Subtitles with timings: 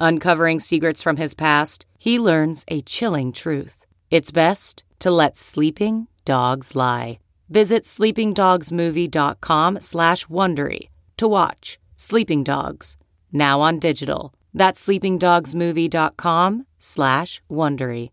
[0.00, 3.84] Uncovering secrets from his past, he learns a chilling truth.
[4.10, 7.18] It's best to let sleeping dogs lie.
[7.48, 12.96] Visit sleepingdogsmovie.com slash Wondery to watch Sleeping Dogs,
[13.32, 14.32] now on digital.
[14.54, 18.10] That's sleepingdogsmovie.com slash Wondery.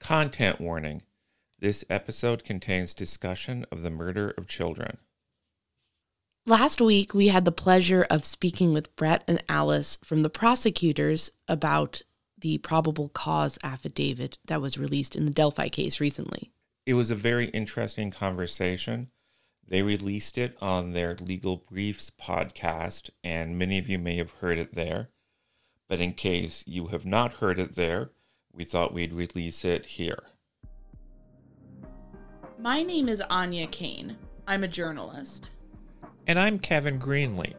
[0.00, 1.02] Content warning.
[1.58, 4.98] This episode contains discussion of the murder of children.
[6.48, 11.30] Last week, we had the pleasure of speaking with Brett and Alice from the prosecutors
[11.46, 12.00] about
[12.38, 16.50] the probable cause affidavit that was released in the Delphi case recently.
[16.86, 19.10] It was a very interesting conversation.
[19.66, 24.56] They released it on their Legal Briefs podcast, and many of you may have heard
[24.56, 25.10] it there.
[25.86, 28.12] But in case you have not heard it there,
[28.54, 30.22] we thought we'd release it here.
[32.58, 34.16] My name is Anya Kane.
[34.46, 35.50] I'm a journalist.
[36.28, 37.54] And I'm Kevin Greenlee.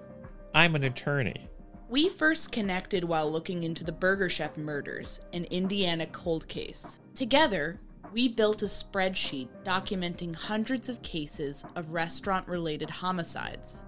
[0.53, 1.50] I'm an attorney.
[1.90, 7.00] We first connected while looking into the Burger Chef murders, an Indiana cold case.
[7.16, 7.80] Together,
[8.13, 13.81] we built a spreadsheet documenting hundreds of cases of restaurant related homicides.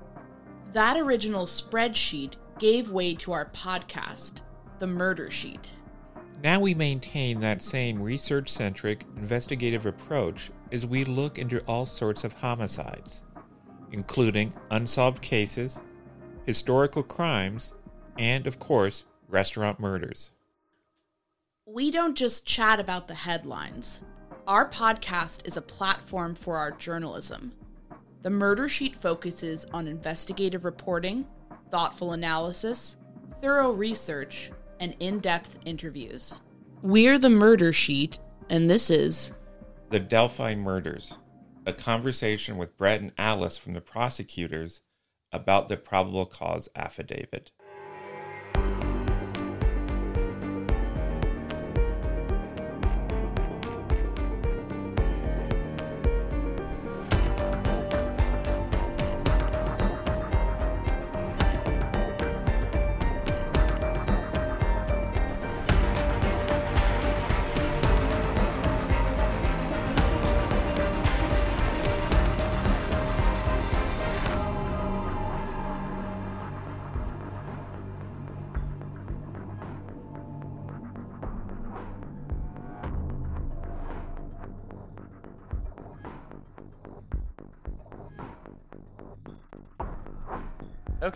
[0.74, 4.42] That original spreadsheet gave way to our podcast,
[4.80, 5.70] The Murder Sheet.
[6.44, 12.24] Now we maintain that same research centric, investigative approach as we look into all sorts
[12.24, 13.26] of homicides
[13.92, 15.82] including unsolved cases,
[16.46, 17.74] historical crimes,
[18.18, 20.32] and, of course, restaurant murders.
[21.66, 24.04] We don't just chat about the headlines.
[24.48, 27.54] Our podcast is a platform for our journalism.
[28.24, 31.26] The Murder Sheet focuses on investigative reporting,
[31.72, 32.98] thoughtful analysis,
[33.42, 36.42] thorough research, and in depth interviews.
[36.82, 38.20] We're the Murder Sheet,
[38.50, 39.32] and this is
[39.90, 41.16] The Delphi Murders
[41.66, 44.82] a conversation with Brett and Alice from the prosecutors
[45.32, 47.52] about the probable cause affidavit.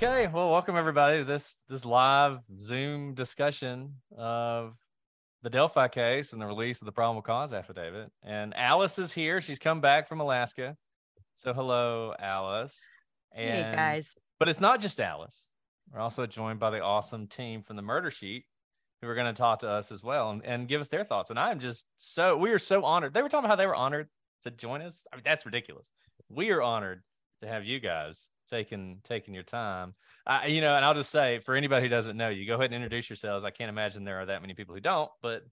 [0.06, 4.76] Okay, well, welcome everybody to this this live Zoom discussion of
[5.42, 8.12] the Delphi case and the release of the probable cause affidavit.
[8.24, 9.42] And Alice is here.
[9.42, 10.78] She's come back from Alaska.
[11.34, 12.88] So hello, Alice.
[13.34, 14.14] And, hey guys.
[14.40, 15.48] But it's not just Alice.
[15.92, 18.46] We're also joined by the awesome team from the Murder Sheet
[19.02, 21.32] who are going to talk to us as well and, and give us their thoughts.
[21.32, 23.16] And I'm just so we are so honored.
[23.16, 24.10] They were talking about how they were honored
[24.44, 25.08] to join us.
[25.12, 25.92] I mean, that's ridiculous.
[26.30, 27.02] We are honored
[27.40, 29.96] to have you guys taking taking your time.
[30.26, 32.66] I, you know, and I'll just say for anybody who doesn't know you, go ahead
[32.66, 33.46] and introduce yourselves.
[33.46, 35.44] I can't imagine there are that many people who don't, but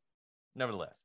[0.55, 0.99] nevertheless.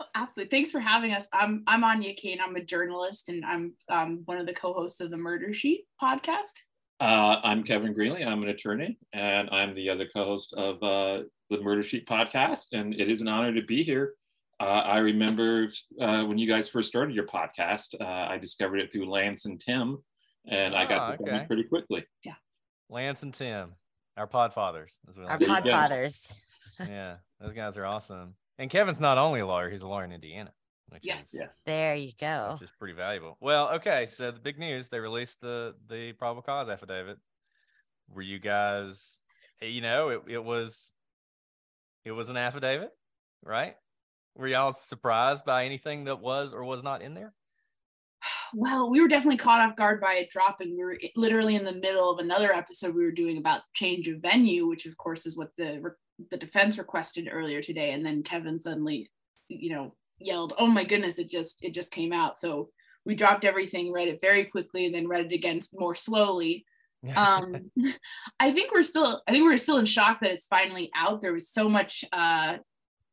[0.00, 0.50] Oh, absolutely.
[0.50, 1.28] Thanks for having us.
[1.32, 2.38] I'm I'm Anya Kane.
[2.40, 6.52] I'm a journalist and I'm um, one of the co-hosts of the Murder Sheet podcast.
[7.00, 8.26] Uh, I'm Kevin Greenlee.
[8.26, 12.66] I'm an attorney, and I'm the other co-host of uh, the Murder Sheet podcast.
[12.72, 14.12] And it is an honor to be here.
[14.60, 15.68] Uh, I remember
[15.98, 17.98] uh, when you guys first started your podcast.
[17.98, 19.96] Uh, I discovered it through Lance and Tim,
[20.46, 21.44] and I got oh, okay.
[21.46, 22.06] pretty quickly.
[22.24, 22.34] Yeah.
[22.88, 23.72] Lance and Tim,
[24.16, 24.92] our pod fathers.
[25.26, 26.32] Our pod fathers.
[26.80, 28.34] yeah, those guys are awesome.
[28.58, 30.52] And Kevin's not only a lawyer; he's a lawyer in Indiana.
[30.88, 31.28] Which yes.
[31.28, 31.56] Is, yes.
[31.64, 32.50] There you go.
[32.52, 33.36] Which is pretty valuable.
[33.40, 34.06] Well, okay.
[34.06, 37.18] So the big news: they released the the probable cause affidavit.
[38.08, 39.20] Were you guys?
[39.62, 40.92] Eh, you know, it, it was
[42.04, 42.90] it was an affidavit,
[43.44, 43.76] right?
[44.34, 47.32] Were y'all surprised by anything that was or was not in there?
[48.54, 50.76] Well, we were definitely caught off guard by it dropping.
[50.76, 54.20] We were literally in the middle of another episode we were doing about change of
[54.20, 55.82] venue, which of course is what the
[56.30, 57.92] the defense requested earlier today.
[57.92, 59.10] And then Kevin suddenly,
[59.48, 61.18] you know, yelled, "Oh my goodness!
[61.18, 62.70] It just it just came out." So
[63.04, 66.64] we dropped everything, read it very quickly, and then read it again more slowly.
[67.16, 67.70] um,
[68.40, 71.22] I think we're still I think we're still in shock that it's finally out.
[71.22, 72.58] There was so much, uh,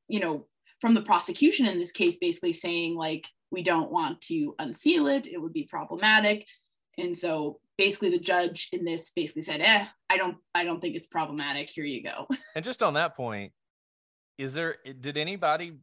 [0.07, 0.47] you know,
[0.81, 5.27] from the prosecution in this case, basically saying like we don't want to unseal it
[5.27, 6.47] it would be problematic.
[6.97, 10.95] And so basically the judge in this basically said eh i don't i don't think
[10.95, 11.69] it's problematic.
[11.69, 12.27] Here you go.
[12.55, 13.53] And just on that point
[14.37, 15.77] is there did anybody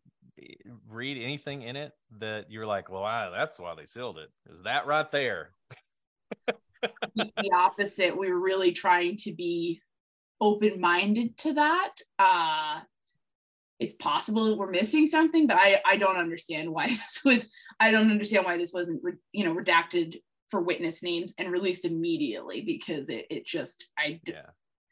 [0.88, 4.30] read anything in it that you're like well I, that's why they sealed it.
[4.52, 5.50] Is that right there?
[7.16, 8.18] The opposite.
[8.18, 9.80] We were really trying to be
[10.40, 11.92] open-minded to that.
[12.18, 12.80] Uh
[13.80, 17.46] it's possible we're missing something, but I, I don't understand why this was,
[17.80, 22.60] I don't understand why this wasn't, you know, redacted for witness names and released immediately
[22.60, 24.46] because it, it just, I, yeah.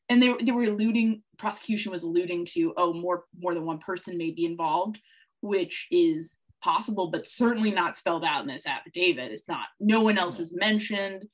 [0.09, 4.19] and they, they were alluding, prosecution was alluding to, oh, more, more than one person
[4.19, 4.99] may be involved,
[5.41, 9.31] which is possible, but certainly not spelled out in this affidavit.
[9.31, 11.25] It's not, no one else is mentioned.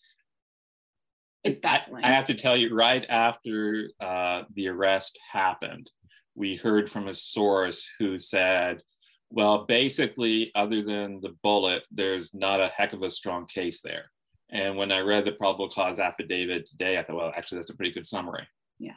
[1.45, 2.03] It's definitely.
[2.05, 5.89] I, I have to tell you, right after uh, the arrest happened,
[6.39, 8.81] we heard from a source who said,
[9.29, 14.11] well, basically, other than the bullet, there's not a heck of a strong case there.
[14.49, 17.77] And when I read the probable cause affidavit today, I thought, well, actually, that's a
[17.77, 18.47] pretty good summary.
[18.79, 18.93] Yeah.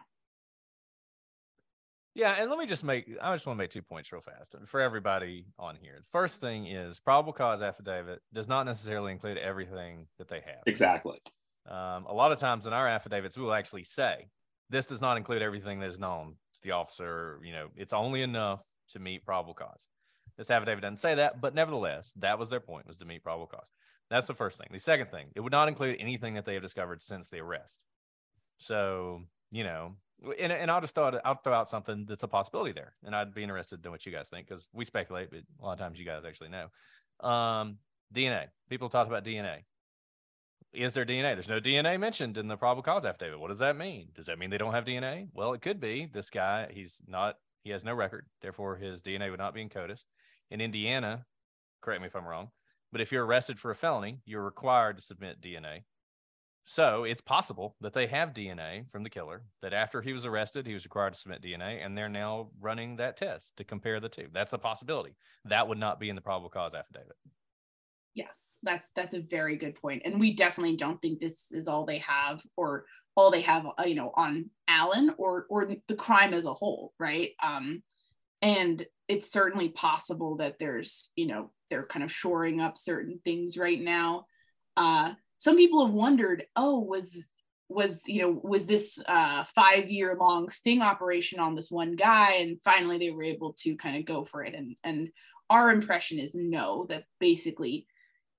[2.13, 4.55] Yeah, and let me just make I just want to make two points real fast
[4.65, 5.95] for everybody on here.
[5.97, 10.61] The first thing is probable cause affidavit does not necessarily include everything that they have.
[10.67, 11.19] Exactly.
[11.67, 14.27] Um, a lot of times in our affidavits, we will actually say
[14.69, 18.61] this does not include everything that is known the officer, you know, it's only enough
[18.89, 19.87] to meet probable cause.
[20.37, 23.47] This affidavit doesn't say that, but nevertheless, that was their point was to meet probable
[23.47, 23.71] cause.
[24.09, 24.67] That's the first thing.
[24.71, 27.79] The second thing, it would not include anything that they have discovered since the arrest.
[28.57, 29.95] So, you know,
[30.39, 32.93] and, and I'll just throw out, I'll throw out something that's a possibility there.
[33.03, 35.73] And I'd be interested in what you guys think because we speculate, but a lot
[35.73, 37.27] of times you guys actually know.
[37.27, 37.77] Um,
[38.13, 38.47] DNA.
[38.69, 39.63] People talk about DNA
[40.73, 41.35] is there DNA?
[41.35, 43.39] There's no DNA mentioned in the probable cause affidavit.
[43.39, 44.09] What does that mean?
[44.15, 45.27] Does that mean they don't have DNA?
[45.33, 46.07] Well, it could be.
[46.11, 48.27] This guy, he's not, he has no record.
[48.41, 50.05] Therefore, his DNA would not be in CODIS.
[50.49, 51.25] In Indiana,
[51.81, 52.51] correct me if I'm wrong,
[52.91, 55.83] but if you're arrested for a felony, you're required to submit DNA.
[56.63, 60.67] So it's possible that they have DNA from the killer, that after he was arrested,
[60.67, 64.09] he was required to submit DNA, and they're now running that test to compare the
[64.09, 64.27] two.
[64.31, 65.15] That's a possibility.
[65.43, 67.15] That would not be in the probable cause affidavit.
[68.13, 71.85] Yes, that's that's a very good point, and we definitely don't think this is all
[71.85, 76.33] they have, or all they have, uh, you know, on Allen or or the crime
[76.33, 77.31] as a whole, right?
[77.41, 77.83] Um,
[78.41, 83.57] and it's certainly possible that there's, you know, they're kind of shoring up certain things
[83.57, 84.25] right now.
[84.75, 87.15] Uh, some people have wondered, oh, was
[87.69, 92.33] was you know was this uh, five year long sting operation on this one guy,
[92.41, 95.09] and finally they were able to kind of go for it, and and
[95.49, 97.85] our impression is no, that basically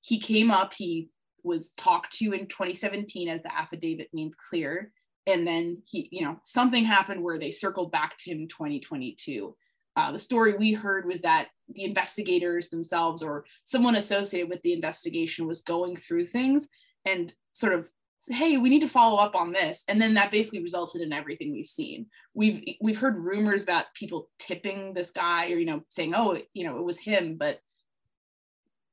[0.03, 1.09] he came up, he
[1.43, 4.93] was talked to in 2017 as the affidavit means clear.
[5.27, 9.57] And then he, you know, something happened where they circled back to him in 2022.
[9.95, 14.73] Uh, the story we heard was that the investigators themselves or someone associated with the
[14.73, 16.69] investigation was going through things
[17.05, 17.89] and sort of
[18.29, 21.53] hey we need to follow up on this and then that basically resulted in everything
[21.53, 26.15] we've seen we've we've heard rumors about people tipping this guy or you know saying
[26.15, 27.59] oh you know it was him but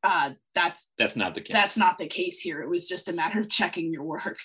[0.04, 3.14] uh that's that's not the case that's not the case here it was just a
[3.14, 4.38] matter of checking your work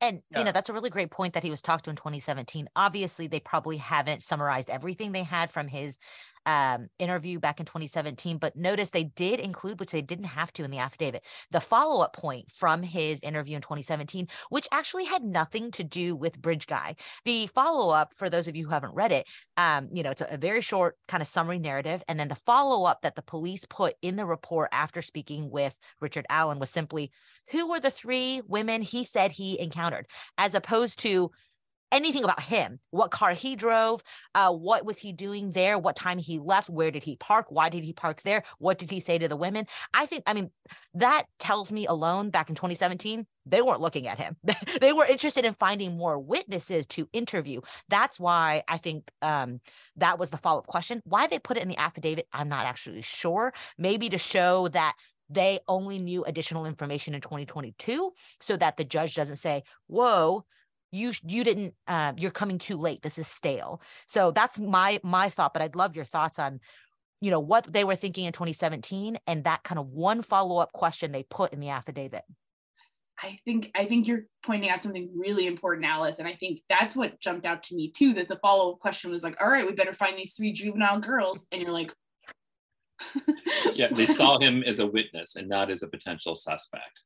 [0.00, 0.38] And Yeah.
[0.38, 2.68] you know, that's a really great point that he was talked to in 2017.
[2.76, 5.98] Obviously, they probably haven't summarized everything they had from his
[6.46, 10.64] um, interview back in 2017, but notice they did include, which they didn't have to
[10.64, 15.70] in the affidavit, the follow-up point from his interview in 2017, which actually had nothing
[15.72, 16.96] to do with Bridge Guy.
[17.24, 19.26] The follow-up, for those of you who haven't read it,
[19.56, 22.34] um, you know, it's a, a very short kind of summary narrative, and then the
[22.34, 27.10] follow-up that the police put in the report after speaking with Richard Allen was simply
[27.50, 31.30] who were the three women he said he encountered, as opposed to
[31.92, 34.02] anything about him, what car he drove,
[34.34, 37.68] uh, what was he doing there, what time he left, where did he park, why
[37.68, 39.66] did he park there, what did he say to the women.
[39.94, 40.50] I think, I mean,
[40.94, 44.36] that tells me alone back in 2017, they weren't looking at him.
[44.80, 47.60] they were interested in finding more witnesses to interview.
[47.88, 49.60] That's why I think um,
[49.96, 51.00] that was the follow up question.
[51.04, 53.52] Why they put it in the affidavit, I'm not actually sure.
[53.78, 54.94] Maybe to show that
[55.30, 60.44] they only knew additional information in 2022 so that the judge doesn't say, whoa,
[60.90, 65.28] you you didn't uh, you're coming too late this is stale so that's my my
[65.28, 66.60] thought but i'd love your thoughts on
[67.20, 71.12] you know what they were thinking in 2017 and that kind of one follow-up question
[71.12, 72.24] they put in the affidavit
[73.20, 76.94] I think I think you're pointing out something really important, Alice, and I think that's
[76.94, 78.14] what jumped out to me too.
[78.14, 81.00] That the follow up question was like, "All right, we better find these three juvenile
[81.00, 81.92] girls," and you're like,
[83.74, 87.02] yeah they saw him as a witness and not as a potential suspect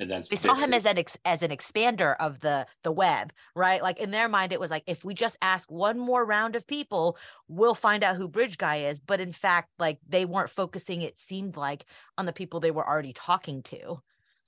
[0.00, 3.32] and that's they saw him as an ex- as an expander of the the web
[3.54, 6.56] right like in their mind it was like if we just ask one more round
[6.56, 7.16] of people
[7.48, 11.18] we'll find out who bridge guy is but in fact like they weren't focusing it
[11.18, 11.84] seemed like
[12.18, 14.00] on the people they were already talking to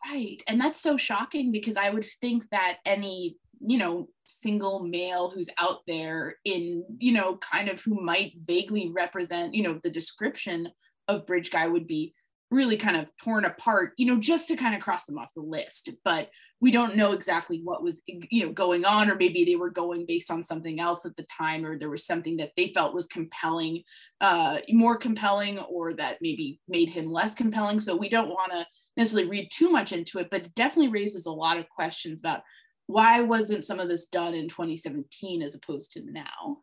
[0.04, 0.42] Right.
[0.46, 5.48] And that's so shocking because I would think that any, you know, single male who's
[5.58, 10.68] out there in, you know, kind of who might vaguely represent, you know, the description
[11.08, 12.14] of Bridge Guy would be
[12.50, 15.40] really kind of torn apart, you know, just to kind of cross them off the
[15.40, 15.90] list.
[16.04, 19.70] But we don't know exactly what was, you know, going on, or maybe they were
[19.70, 22.94] going based on something else at the time, or there was something that they felt
[22.94, 23.82] was compelling,
[24.20, 27.80] uh, more compelling, or that maybe made him less compelling.
[27.80, 31.26] So we don't want to necessarily read too much into it, but it definitely raises
[31.26, 32.42] a lot of questions about
[32.86, 36.58] why wasn't some of this done in 2017 as opposed to now?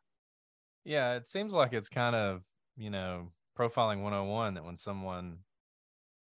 [0.86, 2.42] Yeah, it seems like it's kind of,
[2.78, 5.40] you know, profiling 101 that when someone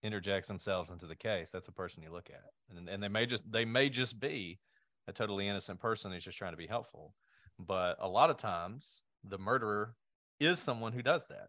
[0.04, 2.76] interjects themselves into the case, that's a person you look at.
[2.76, 4.61] And, and they may just they may just be
[5.08, 7.14] a totally innocent person who's just trying to be helpful.
[7.58, 9.96] But a lot of times the murderer
[10.40, 11.49] is someone who does that.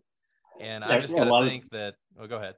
[0.60, 2.56] And I just yeah, gotta lot of- think that oh go ahead.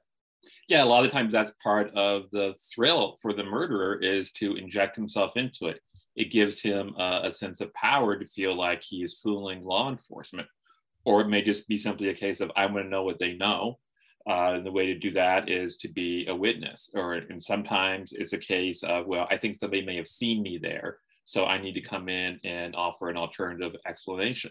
[0.68, 4.54] yeah a lot of times that's part of the thrill for the murderer is to
[4.54, 5.80] inject himself into it
[6.14, 9.90] it gives him uh, a sense of power to feel like he is fooling law
[9.90, 10.46] enforcement
[11.04, 13.32] or it may just be simply a case of I want to know what they
[13.34, 13.78] know
[14.28, 18.12] uh, and the way to do that is to be a witness or and sometimes
[18.12, 21.60] it's a case of well i think somebody may have seen me there so i
[21.60, 24.50] need to come in and offer an alternative explanation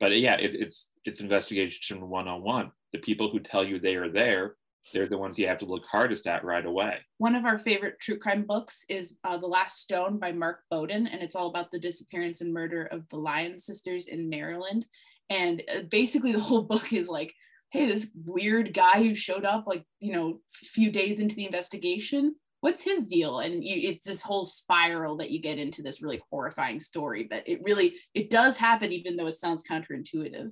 [0.00, 4.56] but yeah it, it's it's investigation one-on-one the people who tell you they are there
[4.92, 6.98] they're the ones you have to look hardest at right away.
[7.18, 11.06] One of our favorite true crime books is uh, The Last Stone by Mark Bowden,
[11.06, 14.86] and it's all about the disappearance and murder of the Lyon sisters in Maryland.
[15.30, 17.32] And uh, basically, the whole book is like,
[17.72, 21.46] hey, this weird guy who showed up like, you know, a few days into the
[21.46, 23.40] investigation, what's his deal?
[23.40, 27.26] And you, it's this whole spiral that you get into this really horrifying story.
[27.28, 30.50] But it really, it does happen, even though it sounds counterintuitive.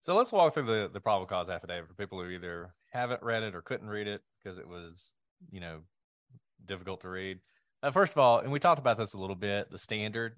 [0.00, 3.42] So let's walk through the the probable cause affidavit for people who either haven't read
[3.42, 5.14] it or couldn't read it because it was,
[5.50, 5.80] you know,
[6.64, 7.38] difficult to read.
[7.82, 10.36] Uh, first of all, and we talked about this a little bit, the standard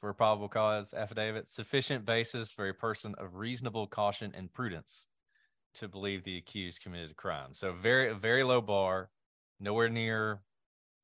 [0.00, 5.08] for a probable cause affidavit, sufficient basis for a person of reasonable caution and prudence
[5.74, 7.50] to believe the accused committed a crime.
[7.54, 9.10] So very very low bar,
[9.60, 10.40] nowhere near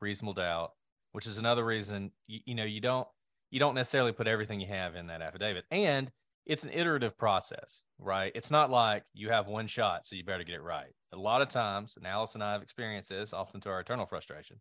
[0.00, 0.72] reasonable doubt,
[1.12, 3.08] which is another reason you, you know you don't
[3.50, 5.64] you don't necessarily put everything you have in that affidavit.
[5.70, 6.10] And
[6.46, 8.32] it's an iterative process, right?
[8.34, 10.92] It's not like you have one shot, so you better get it right.
[11.12, 14.06] A lot of times, and Alice and I have experienced this often to our eternal
[14.06, 14.60] frustration.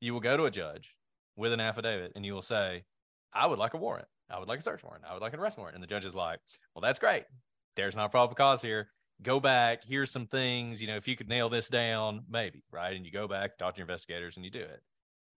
[0.00, 0.94] You will go to a judge
[1.36, 2.84] with an affidavit and you will say,
[3.32, 4.08] I would like a warrant.
[4.30, 5.04] I would like a search warrant.
[5.08, 5.74] I would like an arrest warrant.
[5.74, 6.40] And the judge is like,
[6.74, 7.24] Well, that's great.
[7.76, 8.88] There's not a probable cause here.
[9.22, 9.84] Go back.
[9.84, 10.80] Here's some things.
[10.80, 12.96] You know, if you could nail this down, maybe, right?
[12.96, 14.82] And you go back, talk to your investigators, and you do it.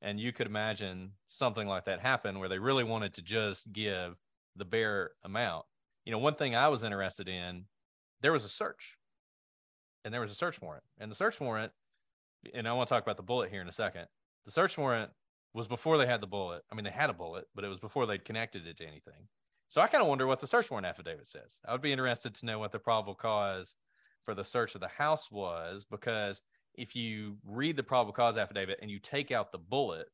[0.01, 4.15] And you could imagine something like that happen where they really wanted to just give
[4.55, 5.65] the bare amount
[6.05, 7.65] you know, one thing I was interested in,
[8.21, 8.97] there was a search
[10.03, 10.83] and there was a search warrant.
[10.99, 11.71] And the search warrant,
[12.53, 14.07] and I want to talk about the bullet here in a second.
[14.45, 15.11] the search warrant
[15.53, 16.63] was before they had the bullet.
[16.71, 19.27] I mean, they had a bullet, but it was before they'd connected it to anything.
[19.67, 21.59] So I kind of wonder what the search warrant affidavit says.
[21.67, 23.75] I would be interested to know what the probable cause
[24.25, 26.41] for the search of the house was, because
[26.75, 30.09] if you read the probable cause affidavit and you take out the bullet,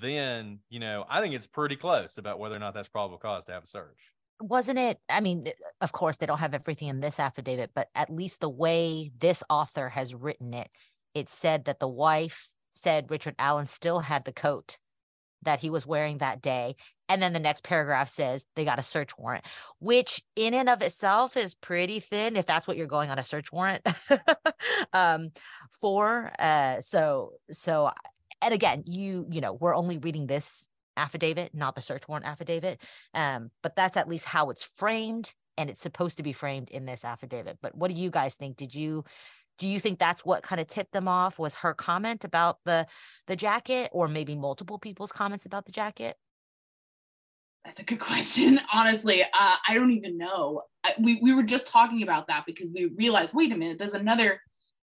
[0.00, 3.44] then you know I think it's pretty close about whether or not that's probable cause
[3.44, 4.12] to have a search.
[4.40, 4.98] Wasn't it?
[5.08, 5.46] I mean,
[5.80, 9.44] of course, they don't have everything in this affidavit, but at least the way this
[9.48, 10.68] author has written it,
[11.14, 14.78] it said that the wife said Richard Allen still had the coat
[15.42, 16.74] that he was wearing that day.
[17.08, 19.44] And then the next paragraph says they got a search warrant,
[19.78, 23.24] which in and of itself is pretty thin if that's what you're going on a
[23.24, 23.86] search warrant
[24.92, 25.30] um,
[25.70, 26.32] for.
[26.38, 27.90] Uh, so, so,
[28.40, 32.82] and again, you, you know, we're only reading this affidavit, not the search warrant affidavit.
[33.12, 35.32] Um, but that's at least how it's framed.
[35.56, 37.58] And it's supposed to be framed in this affidavit.
[37.62, 38.56] But what do you guys think?
[38.56, 39.04] Did you
[39.58, 42.86] do you think that's what kind of tipped them off was her comment about the
[43.26, 46.16] the jacket or maybe multiple people's comments about the jacket?
[47.64, 50.62] That's a good question honestly uh, i don't even know.
[50.84, 53.94] I, we, we were just talking about that because we realized wait a minute there's
[53.94, 54.40] another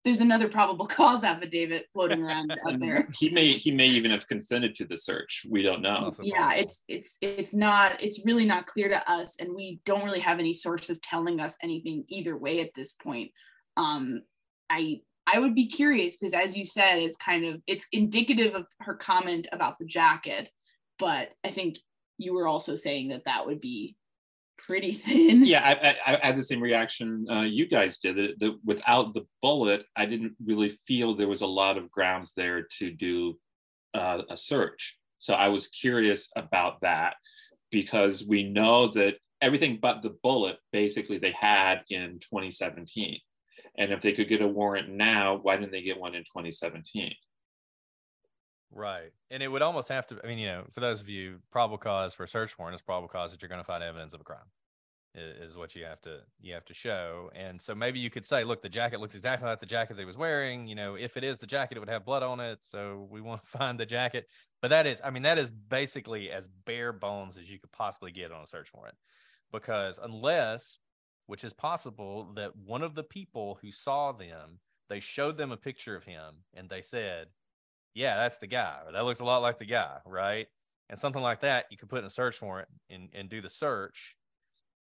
[0.04, 3.08] there's another probable cause affidavit floating around out there.
[3.18, 6.10] He may he may even have consented to the search we don't know.
[6.22, 10.20] Yeah it's it's it's not it's really not clear to us and we don't really
[10.20, 13.30] have any sources telling us anything either way at this point.
[13.76, 14.22] Um
[14.70, 18.66] I I would be curious because as you said, it's kind of it's indicative of
[18.80, 20.50] her comment about the jacket,
[20.98, 21.78] but I think
[22.18, 23.96] you were also saying that that would be
[24.58, 25.44] pretty thin.
[25.44, 28.38] Yeah, I, I, I had the same reaction uh, you guys did.
[28.38, 32.66] That, without the bullet, I didn't really feel there was a lot of grounds there
[32.78, 33.38] to do
[33.94, 34.98] uh, a search.
[35.18, 37.16] So I was curious about that
[37.70, 43.18] because we know that everything but the bullet basically they had in 2017.
[43.76, 47.12] And if they could get a warrant now, why didn't they get one in 2017?
[48.70, 49.12] Right.
[49.30, 51.78] And it would almost have to, I mean, you know, for those of you, probable
[51.78, 54.20] cause for a search warrant is probable cause that you're going to find evidence of
[54.20, 54.46] a crime
[55.16, 57.30] is what you have to you have to show.
[57.34, 60.02] And so maybe you could say look the jacket looks exactly like the jacket that
[60.02, 60.66] he was wearing.
[60.66, 62.58] You know if it is the jacket it would have blood on it.
[62.62, 64.26] So we want to find the jacket.
[64.60, 68.10] But that is i mean that is basically as bare bones as you could possibly
[68.10, 68.96] get on a search warrant.
[69.52, 70.78] Because unless
[71.26, 75.56] which is possible that one of the people who saw them, they showed them a
[75.56, 77.28] picture of him and they said,
[77.94, 80.46] Yeah, that's the guy, or that looks a lot like the guy, right?
[80.90, 83.48] And something like that, you could put in a search warrant and, and do the
[83.48, 84.16] search.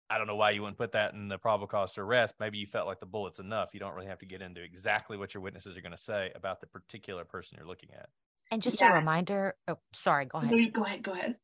[0.09, 2.35] I don't know why you wouldn't put that in the probable cause to arrest.
[2.41, 3.75] Maybe you felt like the bullet's enough.
[3.75, 6.33] You don't really have to get into exactly what your witnesses are going to say
[6.35, 8.09] about the particular person you're looking at.
[8.51, 8.91] And just yeah.
[8.91, 10.73] a reminder, oh, sorry, go ahead.
[10.73, 11.37] Go ahead, go ahead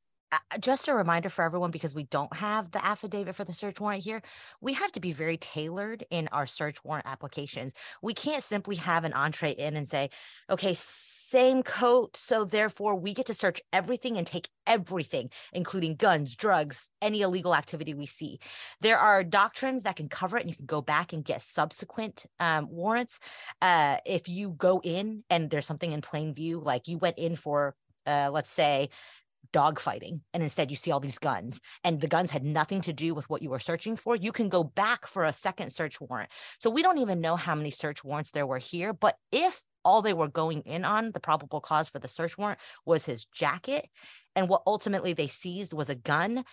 [0.61, 4.03] just a reminder for everyone because we don't have the affidavit for the search warrant
[4.03, 4.23] here
[4.61, 7.75] we have to be very tailored in our search warrant applications.
[8.03, 10.11] We can't simply have an entree in and say
[10.51, 16.35] okay same coat so therefore we get to search everything and take everything including guns
[16.35, 18.39] drugs any illegal activity we see.
[18.81, 22.27] There are doctrines that can cover it and you can go back and get subsequent
[22.41, 23.21] um, warrants.
[23.63, 27.37] Uh, if you go in and there's something in plain view like you went in
[27.37, 27.75] for
[28.07, 28.89] uh, let's say
[29.53, 33.15] dogfighting and instead you see all these guns and the guns had nothing to do
[33.15, 36.31] with what you were searching for you can go back for a second search warrant.
[36.61, 40.03] So we don't even know how many search warrants there were here but if all
[40.03, 43.89] they were going in on the probable cause for the search warrant was his jacket
[44.35, 46.45] and what ultimately they seized was a gun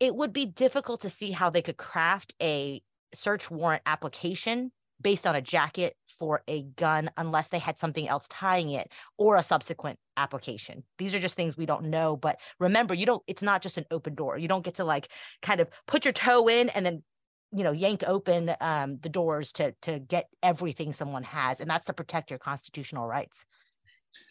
[0.00, 2.80] it would be difficult to see how they could craft a
[3.14, 8.26] search warrant application based on a jacket for a gun unless they had something else
[8.28, 10.82] tying it or a subsequent application.
[10.98, 12.16] These are just things we don't know.
[12.16, 14.36] But remember, you don't, it's not just an open door.
[14.36, 15.08] You don't get to like
[15.42, 17.02] kind of put your toe in and then
[17.50, 21.86] you know yank open um, the doors to to get everything someone has and that's
[21.86, 23.46] to protect your constitutional rights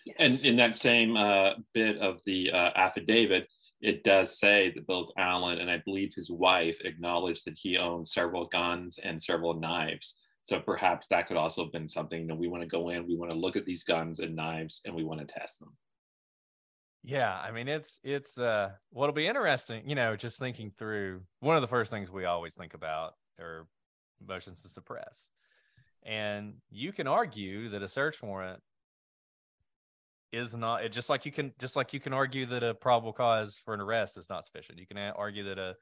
[0.06, 0.15] yes.
[0.19, 3.47] and in that same uh, bit of the uh, affidavit
[3.82, 8.08] it does say that both Allen and I believe his wife acknowledged that he owned
[8.08, 10.15] several guns and several knives.
[10.47, 13.17] So perhaps that could also have been something that we want to go in, we
[13.17, 15.75] want to look at these guns and knives and we want to test them.
[17.03, 21.57] Yeah, I mean it's it's uh what'll be interesting, you know, just thinking through one
[21.57, 23.67] of the first things we always think about are
[24.25, 25.27] motions to suppress.
[26.03, 28.62] And you can argue that a search warrant
[30.31, 33.12] is not it just like you can just like you can argue that a probable
[33.12, 34.79] cause for an arrest is not sufficient.
[34.79, 35.75] You can argue that a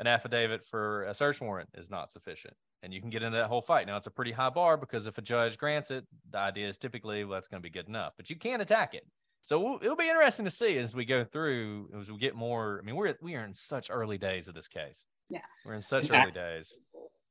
[0.00, 2.54] an affidavit for a search warrant is not sufficient.
[2.84, 3.86] And you can get into that whole fight.
[3.86, 6.76] Now, it's a pretty high bar because if a judge grants it, the idea is
[6.76, 9.06] typically, well, that's going to be good enough, but you can't attack it.
[9.42, 12.80] So we'll, it'll be interesting to see as we go through, as we get more.
[12.82, 15.04] I mean, we're we are in such early days of this case.
[15.30, 16.78] Yeah, we're in such early days.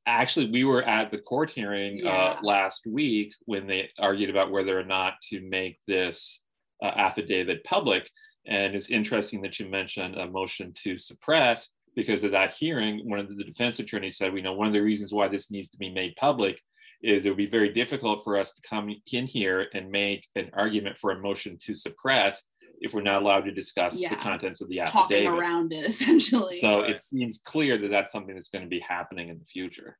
[0.06, 2.12] Actually, we were at the court hearing uh, yeah.
[2.12, 6.42] uh, last week when they argued about whether or not to make this
[6.82, 8.08] uh, affidavit public.
[8.46, 13.08] And it's interesting that you mentioned a motion to suppress because of that hearing.
[13.08, 15.70] One of the defense attorneys said, "We know one of the reasons why this needs
[15.70, 16.60] to be made public
[17.02, 20.50] is it would be very difficult for us to come in here and make an
[20.54, 22.44] argument for a motion to suppress
[22.80, 24.08] if we're not allowed to discuss Yeah.
[24.10, 25.38] the contents of the talking affidavit.
[25.38, 26.58] around it essentially.
[26.58, 26.90] So Right.
[26.90, 29.98] it seems clear that that's something that's going to be happening in the future.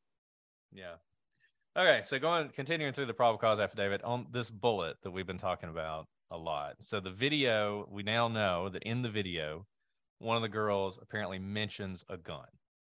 [0.72, 0.94] Yeah.
[1.76, 5.38] Okay, so going continuing through the probable cause affidavit on this bullet that we've been
[5.38, 6.76] talking about a lot.
[6.80, 9.66] So the video, we now know that in the video,
[10.24, 12.46] one of the girls apparently mentions a gun.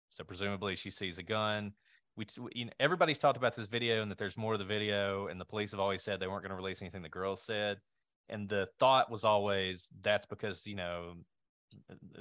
[0.10, 1.74] So presumably she sees a gun.
[2.16, 5.28] We, you know, everybody's talked about this video and that there's more to the video,
[5.28, 7.78] and the police have always said they weren't going to release anything the girls said.
[8.28, 11.14] And the thought was always that's because you know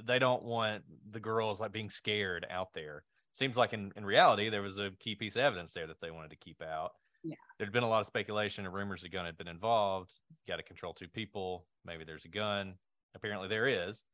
[0.05, 3.03] they don't want the girls like being scared out there.
[3.33, 6.11] Seems like in, in reality there was a key piece of evidence there that they
[6.11, 6.91] wanted to keep out.
[7.23, 7.35] Yeah.
[7.57, 10.11] There'd been a lot of speculation and rumors a gun had been involved.
[10.29, 11.65] You got to control two people.
[11.85, 12.75] Maybe there's a gun.
[13.15, 14.05] Apparently there is.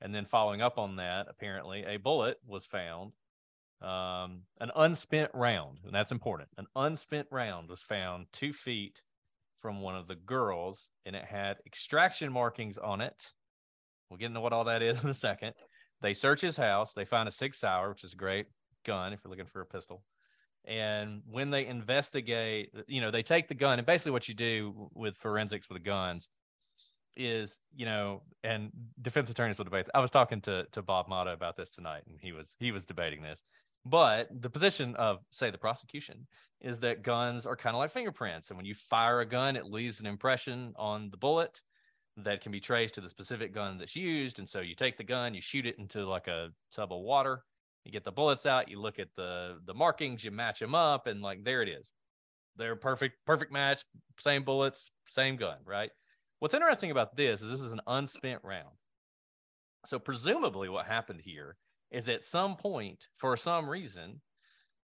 [0.00, 3.12] And then following up on that, apparently a bullet was found.
[3.82, 6.50] Um, an unspent round, and that's important.
[6.58, 9.00] An unspent round was found two feet
[9.58, 13.32] from one of the girls, and it had extraction markings on it.
[14.08, 15.54] We'll get into what all that is in a second.
[16.02, 16.92] They search his house.
[16.92, 18.46] They find a Sig Sauer, which is a great
[18.84, 20.02] gun if you're looking for a pistol.
[20.66, 24.90] And when they investigate, you know, they take the gun, and basically what you do
[24.94, 26.28] with forensics with guns
[27.16, 28.70] is, you know, and
[29.00, 29.86] defense attorneys will debate.
[29.94, 32.86] I was talking to to Bob Motta about this tonight, and he was he was
[32.86, 33.44] debating this.
[33.84, 36.26] But the position of, say, the prosecution
[36.60, 38.50] is that guns are kind of like fingerprints.
[38.50, 41.62] And when you fire a gun, it leaves an impression on the bullet
[42.18, 44.38] that can be traced to the specific gun that's used.
[44.38, 47.44] And so you take the gun, you shoot it into like a tub of water,
[47.84, 51.06] you get the bullets out, you look at the the markings, you match them up,
[51.06, 51.90] and like there it is.
[52.56, 53.82] They're perfect, perfect match,
[54.18, 55.90] same bullets, same gun, right?
[56.40, 58.74] What's interesting about this is this is an unspent round.
[59.84, 61.56] So presumably what happened here
[61.90, 64.22] is at some point, for some reason,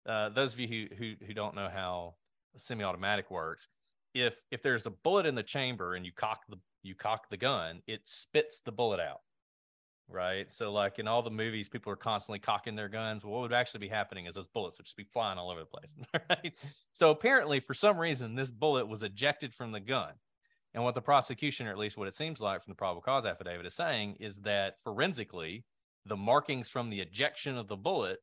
[0.08, 2.14] uh, those of you who, who who don't know how
[2.56, 3.68] semi-automatic works,
[4.14, 7.36] if if there's a bullet in the chamber and you cock the you cock the
[7.36, 9.20] gun, it spits the bullet out.
[10.08, 10.52] Right.
[10.52, 13.24] So like in all the movies, people are constantly cocking their guns.
[13.24, 15.60] Well, what would actually be happening is those bullets would just be flying all over
[15.60, 15.94] the place.
[16.30, 16.54] Right.
[16.92, 20.12] So apparently, for some reason, this bullet was ejected from the gun.
[20.74, 23.26] And what the prosecution, or at least what it seems like from the probable cause
[23.26, 25.64] affidavit, is saying is that forensically,
[26.06, 28.20] the markings from the ejection of the bullet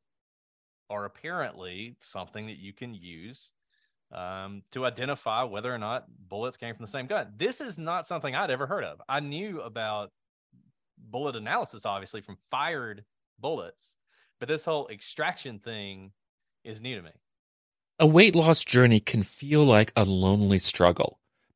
[0.90, 3.52] are apparently something that you can use
[4.12, 7.32] um, to identify whether or not bullets came from the same gun.
[7.38, 9.02] This is not something I'd ever heard of.
[9.08, 10.12] I knew about
[10.98, 13.06] bullet analysis, obviously, from fired
[13.40, 13.98] bullets,
[14.40, 16.12] but this whole extraction thing
[16.64, 17.12] is new to me.
[18.00, 21.20] A weight loss journey can feel like a lonely struggle,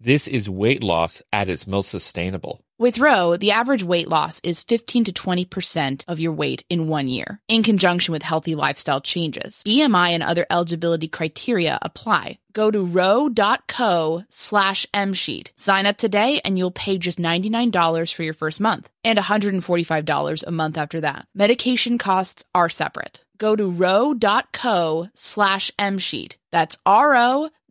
[0.00, 2.60] This is weight loss at its most sustainable.
[2.78, 7.08] With Ro, the average weight loss is 15 to 20% of your weight in one
[7.08, 9.60] year, in conjunction with healthy lifestyle changes.
[9.66, 12.38] BMI and other eligibility criteria apply.
[12.52, 15.50] Go to ro.co slash msheet.
[15.56, 20.50] Sign up today and you'll pay just $99 for your first month and $145 a
[20.52, 21.26] month after that.
[21.34, 23.24] Medication costs are separate.
[23.36, 26.36] Go to ro.co slash msheet.
[26.52, 27.50] That's ro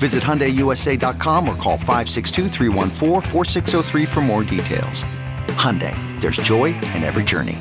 [0.00, 2.48] Visit HyundaiUSA.com or call 562
[4.06, 5.04] for more details.
[5.60, 7.58] Hyundai, there's joy in every journey.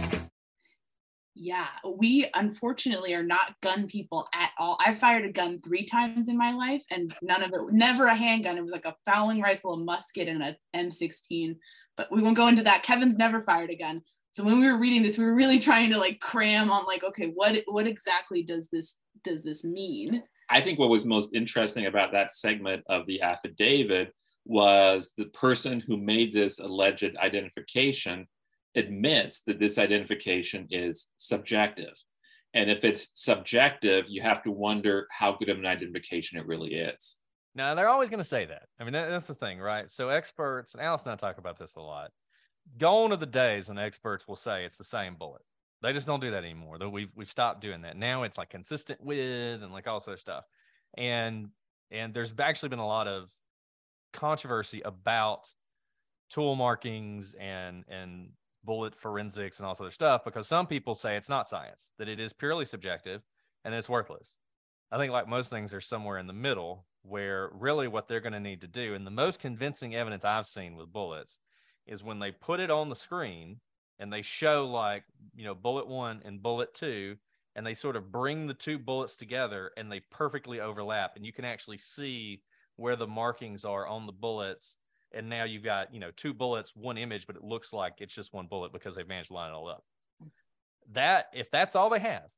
[1.35, 4.77] Yeah, we unfortunately are not gun people at all.
[4.79, 8.15] I fired a gun three times in my life and none of it, never a
[8.15, 8.57] handgun.
[8.57, 11.57] It was like a fowling rifle, a musket, and a M16.
[11.97, 12.83] But we won't go into that.
[12.83, 14.01] Kevin's never fired a gun.
[14.31, 17.03] So when we were reading this, we were really trying to like cram on like,
[17.03, 20.23] okay, what what exactly does this does this mean?
[20.49, 24.13] I think what was most interesting about that segment of the affidavit
[24.45, 28.27] was the person who made this alleged identification
[28.75, 31.93] admits that this identification is subjective.
[32.53, 36.73] And if it's subjective, you have to wonder how good of an identification it really
[36.73, 37.17] is.
[37.53, 38.63] Now, they're always going to say that.
[38.79, 39.89] I mean, that, that's the thing, right?
[39.89, 42.11] So, experts, and Alice and I talk about this a lot.
[42.77, 45.41] Gone are the days when experts will say it's the same bullet.
[45.81, 46.77] They just don't do that anymore.
[46.77, 47.95] Though we've we've stopped doing that.
[47.95, 50.45] Now it's like consistent with and like all sort of stuff.
[50.97, 51.49] And
[51.91, 53.29] and there's actually been a lot of
[54.11, 55.53] controversy about
[56.29, 58.29] tool markings and and
[58.63, 62.09] bullet forensics and all this other stuff because some people say it's not science, that
[62.09, 63.21] it is purely subjective
[63.63, 64.37] and it's worthless.
[64.91, 68.33] I think like most things are somewhere in the middle where really what they're going
[68.33, 71.39] to need to do and the most convincing evidence I've seen with bullets
[71.87, 73.61] is when they put it on the screen
[73.99, 75.03] and they show like
[75.35, 77.17] you know bullet one and bullet two
[77.55, 81.33] and they sort of bring the two bullets together and they perfectly overlap and you
[81.33, 82.41] can actually see
[82.77, 84.77] where the markings are on the bullets
[85.11, 88.13] and now you've got you know two bullets one image but it looks like it's
[88.13, 89.83] just one bullet because they've managed to line it all up.
[90.93, 92.29] That if that's all they have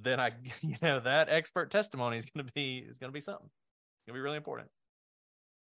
[0.00, 3.20] then i you know that expert testimony is going to be is going to be
[3.20, 3.46] something.
[3.46, 4.68] It's going to be really important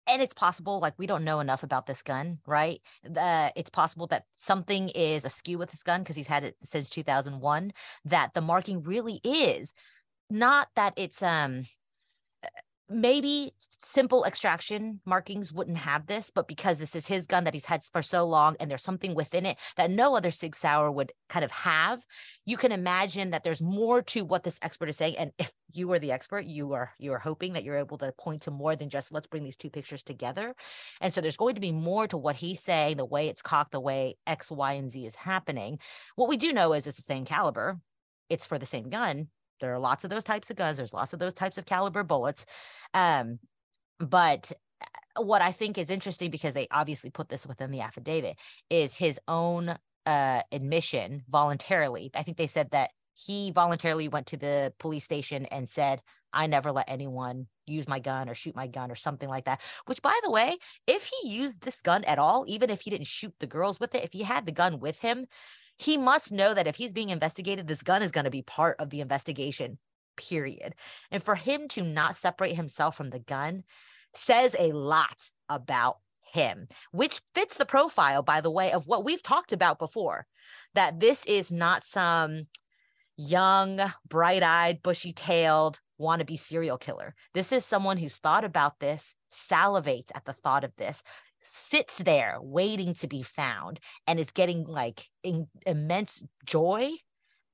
[0.08, 2.80] and it's possible like we don't know enough about this gun right?
[3.16, 6.88] Uh, it's possible that something is askew with this gun because he's had it since
[6.90, 7.72] 2001
[8.04, 9.72] that the marking really is
[10.28, 11.64] not that it's um
[12.88, 17.64] maybe simple extraction markings wouldn't have this, but because this is his gun that he's
[17.64, 21.12] had for so long and there's something within it that no other Sig Sauer would
[21.28, 22.04] kind of have,
[22.44, 25.16] you can imagine that there's more to what this expert is saying.
[25.16, 28.12] And if you are the expert, you are you are hoping that you're able to
[28.18, 30.54] point to more than just let's bring these two pictures together.
[31.00, 33.72] And so there's going to be more to what he's saying, the way it's cocked,
[33.72, 35.78] the way X, Y, and Z is happening.
[36.14, 37.78] What we do know is it's the same caliber.
[38.28, 39.28] It's for the same gun
[39.60, 42.02] there are lots of those types of guns there's lots of those types of caliber
[42.02, 42.46] bullets
[42.94, 43.38] um,
[43.98, 44.52] but
[45.16, 48.36] uh, what i think is interesting because they obviously put this within the affidavit
[48.70, 52.10] is his own uh, admission voluntarily.
[52.14, 56.46] I think they said that he voluntarily went to the police station and said i
[56.46, 60.02] never let anyone use my gun or shoot my gun or something like that which
[60.02, 63.32] by the way if he used this gun at all even if he didn't shoot
[63.40, 65.26] the girls with it if he had the gun with him
[65.76, 68.76] he must know that if he's being investigated, this gun is going to be part
[68.78, 69.78] of the investigation,
[70.16, 70.74] period.
[71.10, 73.64] And for him to not separate himself from the gun
[74.12, 75.98] says a lot about
[76.32, 80.26] him, which fits the profile, by the way, of what we've talked about before
[80.74, 82.46] that this is not some
[83.16, 87.14] young, bright eyed, bushy tailed wannabe serial killer.
[87.32, 91.02] This is someone who's thought about this, salivates at the thought of this,
[91.46, 96.90] sits there waiting to be found and is getting like in, immense joy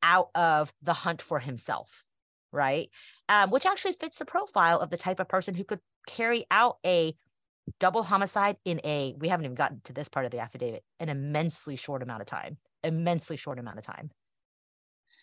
[0.02, 2.04] out of the hunt for himself
[2.52, 2.90] right?
[3.28, 6.76] Um, which actually fits the profile of the type of person who could carry out
[6.84, 7.14] a
[7.78, 11.08] double homicide in a we haven't even gotten to this part of the affidavit an
[11.08, 14.10] immensely short amount of time immensely short amount of time.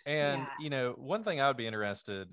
[0.06, 0.48] And yeah.
[0.60, 2.30] you know one thing i would be interested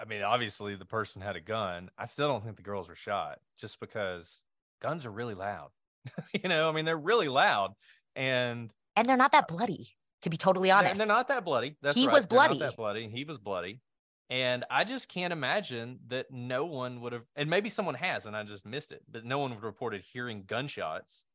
[0.00, 1.90] i mean obviously the person had a gun.
[1.98, 4.42] I still don't think the girls were shot just because
[4.80, 5.70] guns are really loud.
[6.42, 7.72] you know, I mean, they're really loud,
[8.14, 9.88] and and they're not that bloody.
[10.22, 11.76] To be totally honest, they're not that bloody.
[11.82, 12.14] That's he right.
[12.14, 12.58] was bloody.
[12.58, 13.08] that bloody.
[13.08, 13.80] He was bloody.
[14.28, 18.36] And I just can't imagine that no one would have, and maybe someone has, and
[18.36, 21.26] I just missed it, but no one would have reported hearing gunshots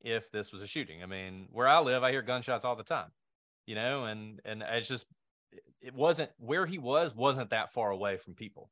[0.00, 1.02] if this was a shooting.
[1.02, 3.10] I mean, where I live, I hear gunshots all the time,
[3.66, 5.06] you know, and and it's just
[5.82, 8.70] it wasn't where he was wasn't that far away from people.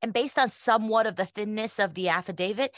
[0.00, 2.74] And based on somewhat of the thinness of the affidavit,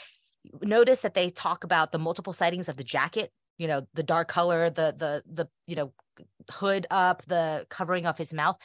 [0.61, 4.27] notice that they talk about the multiple sightings of the jacket you know the dark
[4.27, 5.93] color the the the you know
[6.49, 8.57] hood up the covering of his mouth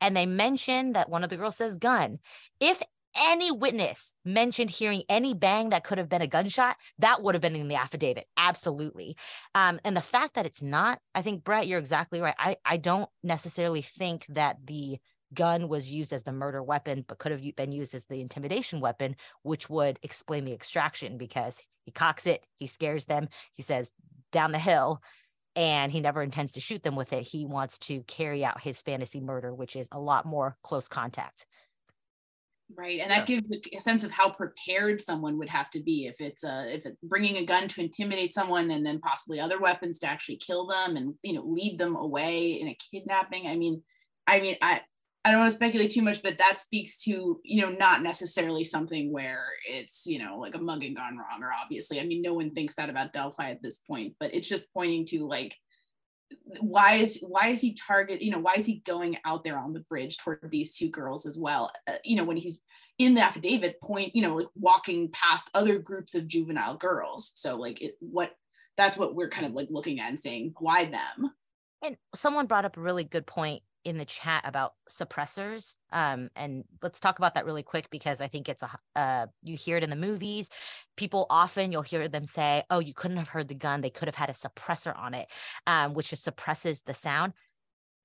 [0.00, 2.18] and they mention that one of the girls says gun
[2.60, 2.82] if
[3.18, 7.42] any witness mentioned hearing any bang that could have been a gunshot, that would have
[7.42, 8.26] been in the affidavit.
[8.36, 9.16] Absolutely.
[9.54, 12.34] Um, and the fact that it's not, I think, Brett, you're exactly right.
[12.38, 14.98] I, I don't necessarily think that the
[15.34, 18.80] gun was used as the murder weapon, but could have been used as the intimidation
[18.80, 23.92] weapon, which would explain the extraction because he cocks it, he scares them, he says,
[24.32, 25.00] down the hill,
[25.56, 27.22] and he never intends to shoot them with it.
[27.22, 31.46] He wants to carry out his fantasy murder, which is a lot more close contact.
[32.76, 36.16] Right, and that gives a sense of how prepared someone would have to be if
[36.18, 39.98] it's a if it's bringing a gun to intimidate someone and then possibly other weapons
[40.00, 43.46] to actually kill them and you know lead them away in a kidnapping.
[43.46, 43.82] I mean,
[44.26, 44.82] I mean, I
[45.28, 48.64] I don't want to speculate too much, but that speaks to you know not necessarily
[48.64, 52.32] something where it's you know like a mugging gone wrong or obviously I mean no
[52.32, 55.54] one thinks that about Delphi at this point, but it's just pointing to like
[56.60, 59.74] why is why is he target you know why is he going out there on
[59.74, 61.70] the bridge toward these two girls as well?
[61.86, 62.58] Uh, you know when he's
[62.96, 67.32] in the affidavit point you know like walking past other groups of juvenile girls.
[67.34, 68.30] So like it, what
[68.78, 71.32] that's what we're kind of like looking at and saying why them?
[71.82, 76.64] And someone brought up a really good point in the chat about suppressors um, and
[76.82, 79.84] let's talk about that really quick because i think it's a uh, you hear it
[79.84, 80.48] in the movies.
[80.96, 83.80] People often you'll hear them say oh you couldn't have heard the gun.
[83.80, 85.28] They could have had a suppressor on it
[85.66, 87.32] um, which just suppresses the sound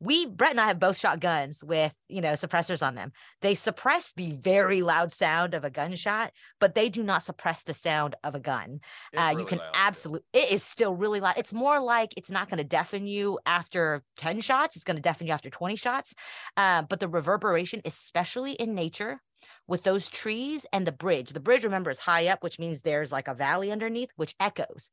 [0.04, 3.12] we Brett and I have both shot guns with you know suppressors on them.
[3.42, 7.74] They suppress the very loud sound of a gunshot, but they do not suppress the
[7.74, 8.82] sound of a gun.
[9.16, 11.36] Uh, really you can absolutely it is still really loud.
[11.38, 14.76] It's more like it's not going to deafen you after ten shots.
[14.76, 16.14] It's going to deafen you after twenty shots.
[16.58, 19.22] Uh, but the reverberation, especially in nature,
[19.68, 21.32] with those trees and the bridge.
[21.32, 24.90] The bridge, remember, is high up, which means there's like a valley underneath, which echoes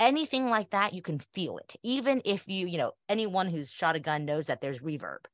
[0.00, 1.74] anything like that, you can feel it.
[1.82, 5.26] Even if you, you know, anyone who's shot a gun knows that there's reverb.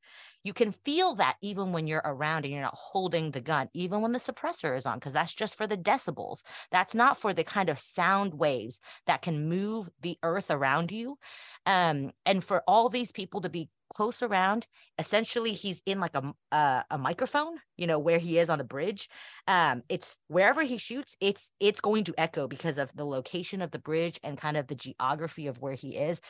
[0.43, 4.01] You can feel that even when you're around and you're not holding the gun, even
[4.01, 6.43] when the suppressor is on, because that's just for the decibels.
[6.71, 11.17] That's not for the kind of sound waves that can move the earth around you.
[11.65, 14.67] Um, and for all these people to be close around.
[14.97, 18.63] Essentially, he's in like a uh, a microphone, you know, where he is on the
[18.63, 19.09] bridge.
[19.47, 23.71] Um, it's wherever he shoots, it's it's going to echo because of the location of
[23.71, 26.21] the bridge and kind of the geography of where he is.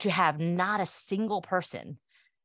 [0.00, 1.98] To have not a single person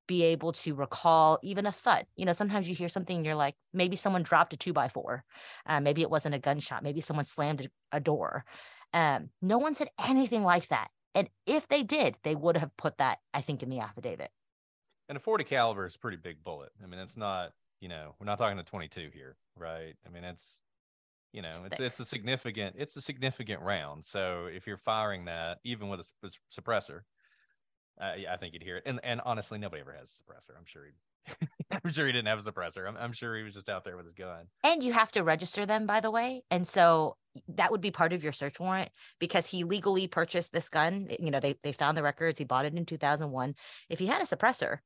[0.07, 2.05] be able to recall even a thud.
[2.15, 4.87] You know, sometimes you hear something and you're like, maybe someone dropped a two by
[4.87, 5.23] four.
[5.65, 6.83] Uh, maybe it wasn't a gunshot.
[6.83, 8.45] Maybe someone slammed a, a door.
[8.93, 10.89] Um, no one said anything like that.
[11.13, 14.29] And if they did, they would have put that, I think, in the affidavit.
[15.09, 16.71] And a 40 caliber is pretty big bullet.
[16.83, 19.95] I mean, it's not, you know, we're not talking to 22 here, right?
[20.05, 20.61] I mean, it's,
[21.33, 24.03] you know, it's it's a significant it's a significant round.
[24.05, 27.01] So if you're firing that, even with a suppressor,
[28.01, 28.83] uh, yeah, I think you'd hear it.
[28.85, 30.57] And and honestly, nobody ever has a suppressor.
[30.57, 32.87] I'm sure he, I'm sure he didn't have a suppressor.
[32.87, 34.45] I'm, I'm sure he was just out there with his gun.
[34.63, 36.43] And you have to register them, by the way.
[36.49, 37.17] And so
[37.49, 38.89] that would be part of your search warrant
[39.19, 41.09] because he legally purchased this gun.
[41.19, 42.37] You know, they they found the records.
[42.37, 43.55] He bought it in 2001.
[43.89, 44.79] If he had a suppressor,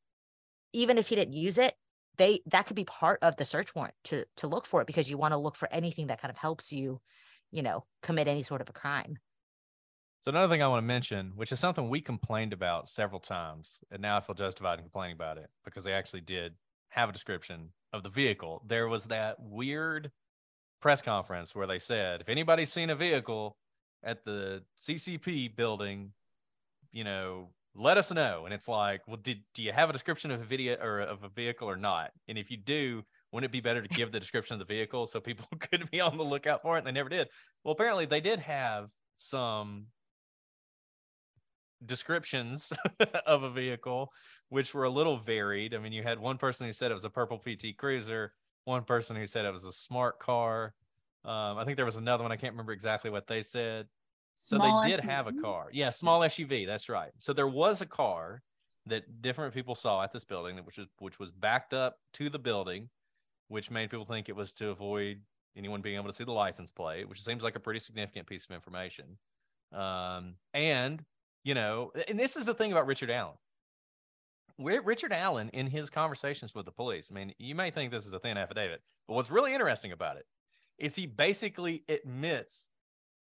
[0.74, 1.76] even if he didn't use it,
[2.18, 5.10] they that could be part of the search warrant to to look for it because
[5.10, 7.02] you want to look for anything that kind of helps you,
[7.52, 9.18] you know, commit any sort of a crime.
[10.20, 13.80] So another thing I want to mention, which is something we complained about several times,
[13.90, 16.54] and now I feel justified in complaining about it because they actually did
[16.90, 18.64] have a description of the vehicle.
[18.68, 20.12] There was that weird
[20.80, 23.58] press conference where they said, if anybody's seen a vehicle
[24.04, 26.12] at the CCP building,
[26.92, 28.46] you know, let us know.
[28.46, 31.24] And it's like, well, did do you have a description of a video or of
[31.24, 32.12] a vehicle or not?
[32.28, 35.06] And if you do, wouldn't it be better to give the description of the vehicle
[35.06, 36.80] so people could be on the lookout for it?
[36.80, 37.30] And they never did.
[37.64, 39.88] Well, apparently they did have some
[41.86, 42.74] descriptions
[43.26, 44.12] of a vehicle,
[44.50, 45.74] which were a little varied.
[45.74, 48.34] I mean, you had one person who said it was a purple PT Cruiser,
[48.66, 50.74] one person who said it was a smart car.
[51.24, 52.32] Um, I think there was another one.
[52.32, 53.88] I can't remember exactly what they said.
[54.44, 55.04] So small they did SUV?
[55.04, 55.68] have a car.
[55.72, 56.66] Yeah, small SUV.
[56.66, 57.12] That's right.
[57.20, 58.42] So there was a car
[58.88, 62.40] that different people saw at this building, which was which was backed up to the
[62.40, 62.90] building,
[63.50, 65.22] which made people think it was to avoid
[65.56, 68.46] anyone being able to see the license plate, which seems like a pretty significant piece
[68.46, 69.18] of information.
[69.72, 71.04] Um, and
[71.44, 73.38] you know, and this is the thing about Richard Allen.
[74.58, 78.06] Where Richard Allen, in his conversations with the police, I mean, you may think this
[78.06, 80.26] is a thin affidavit, but what's really interesting about it
[80.78, 82.68] is he basically admits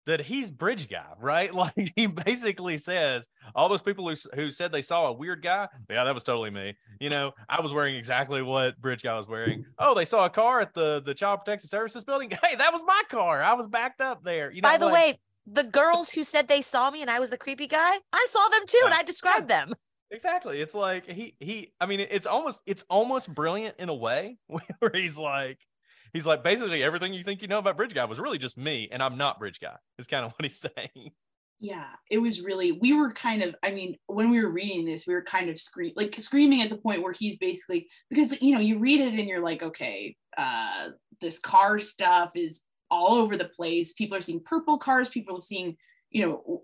[0.06, 1.52] that he's bridge guy, right?
[1.56, 5.68] Like he basically says, all those people who, who said they saw a weird guy,
[5.88, 6.74] yeah, that was totally me.
[7.00, 9.64] You know, I was wearing exactly what bridge guy was wearing.
[9.78, 12.30] Oh, they saw a car at the the Child Protective Services building.
[12.44, 13.42] Hey, that was my car.
[13.42, 14.52] I was backed up there.
[14.52, 17.18] You know, by the like, way, the girls who said they saw me and I
[17.18, 19.74] was the creepy guy, I saw them too, and I described them.
[20.10, 20.60] Exactly.
[20.60, 21.72] It's like he he.
[21.80, 25.58] I mean, it's almost it's almost brilliant in a way where he's like
[26.16, 28.88] He's like, basically everything you think you know about Bridge Guy was really just me,
[28.90, 29.76] and I'm not Bridge Guy.
[29.98, 31.10] Is kind of what he's saying.
[31.60, 32.72] Yeah, it was really.
[32.72, 33.54] We were kind of.
[33.62, 36.70] I mean, when we were reading this, we were kind of scream like screaming at
[36.70, 40.16] the point where he's basically because you know you read it and you're like, okay,
[40.38, 40.88] uh,
[41.20, 43.92] this car stuff is all over the place.
[43.92, 45.10] People are seeing purple cars.
[45.10, 45.76] People are seeing,
[46.08, 46.62] you know,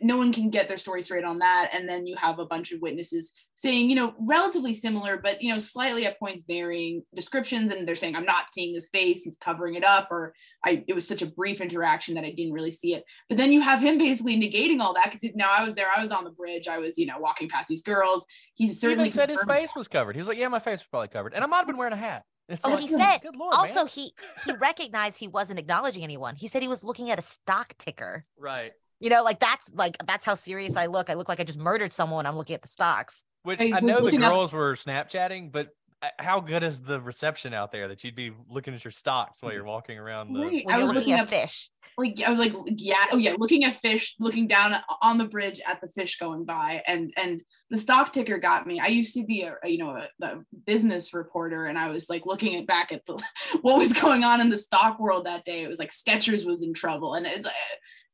[0.00, 1.70] no one can get their story straight on that.
[1.72, 5.50] And then you have a bunch of witnesses saying you know relatively similar but you
[5.50, 7.72] know slightly at points varying descriptions.
[7.72, 9.22] And they're saying i'm not seeing his face.
[9.24, 12.52] He's covering it up or i it was such a brief interaction that i didn't
[12.52, 13.04] really see it.
[13.28, 15.88] But then you have him basically negating all that because now i was there.
[15.94, 16.68] I was on the bridge.
[16.68, 18.24] I was you know walking past these girls.
[18.54, 20.14] He's certainly he said his face was covered.
[20.14, 21.34] He was like yeah my face was probably covered.
[21.34, 22.24] And i might have been wearing a hat.
[22.48, 23.86] It's oh, like, he said good Lord, also man.
[23.88, 24.12] he
[24.44, 26.36] he recognized he wasn't acknowledging anyone.
[26.36, 28.24] He said he was looking at a stock ticker.
[28.38, 31.10] Right you know, like that's like that's how serious I look.
[31.10, 32.26] I look like I just murdered someone.
[32.26, 33.22] I'm looking at the stocks.
[33.42, 35.68] Which I, I know the girls up- were Snapchatting, but
[36.02, 39.42] uh, how good is the reception out there that you'd be looking at your stocks
[39.42, 40.64] while you're walking around the right.
[40.68, 41.70] I was looking, at fish.
[41.96, 45.58] Like I was like, yeah, oh yeah, looking at fish, looking down on the bridge
[45.66, 47.40] at the fish going by, and and
[47.70, 48.78] the stock ticker got me.
[48.78, 52.10] I used to be a, a you know a, a, business reporter, and I was
[52.10, 53.22] like looking at back at the
[53.62, 55.62] what was going on in the stock world that day.
[55.62, 57.48] It was like Skechers was in trouble, and it's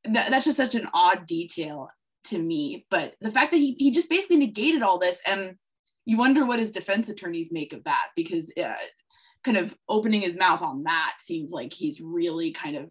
[0.04, 1.88] that, that's just such an odd detail
[2.24, 2.86] to me.
[2.90, 5.56] But the fact that he, he just basically negated all this, and
[6.04, 8.74] you wonder what his defense attorneys make of that because uh,
[9.44, 12.90] kind of opening his mouth on that seems like he's really kind of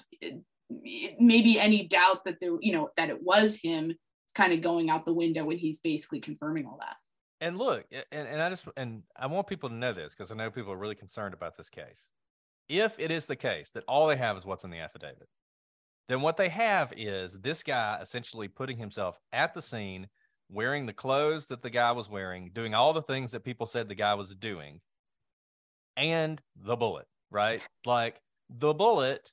[1.20, 4.90] maybe any doubt that there, you know, that it was him is kind of going
[4.90, 6.96] out the window when he's basically confirming all that.
[7.42, 10.36] And look, and, and I just and I want people to know this because I
[10.36, 12.08] know people are really concerned about this case.
[12.70, 15.28] If it is the case that all they have is what's in the affidavit,
[16.08, 20.08] then what they have is this guy essentially putting himself at the scene,
[20.50, 23.88] wearing the clothes that the guy was wearing, doing all the things that people said
[23.88, 24.82] the guy was doing,
[25.96, 27.62] and the bullet, right?
[27.86, 29.32] Like the bullet,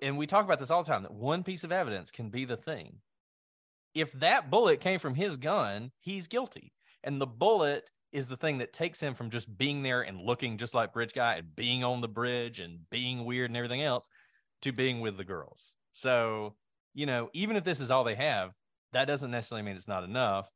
[0.00, 2.44] and we talk about this all the time that one piece of evidence can be
[2.44, 2.98] the thing.
[3.94, 6.72] If that bullet came from his gun, he's guilty.
[7.04, 10.58] And the bullet is the thing that takes him from just being there and looking
[10.58, 14.08] just like Bridge Guy and being on the bridge and being weird and everything else
[14.62, 15.74] to being with the girls.
[15.92, 16.54] So,
[16.94, 18.52] you know, even if this is all they have,
[18.92, 20.48] that doesn't necessarily mean it's not enough.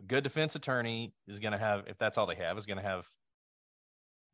[0.00, 2.78] A good defense attorney is going to have, if that's all they have, is going
[2.78, 3.06] to have,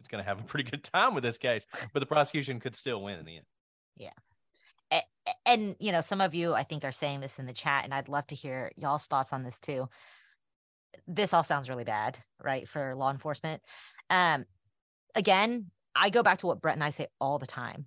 [0.01, 2.75] it's going to have a pretty good time with this case, but the prosecution could
[2.75, 3.47] still win in the end.
[3.97, 4.11] Yeah.
[5.45, 7.93] And, you know, some of you I think are saying this in the chat, and
[7.93, 9.89] I'd love to hear y'all's thoughts on this too.
[11.09, 13.61] This all sounds really bad, right, for law enforcement.
[14.09, 14.45] Um,
[15.15, 17.87] again, I go back to what Brett and I say all the time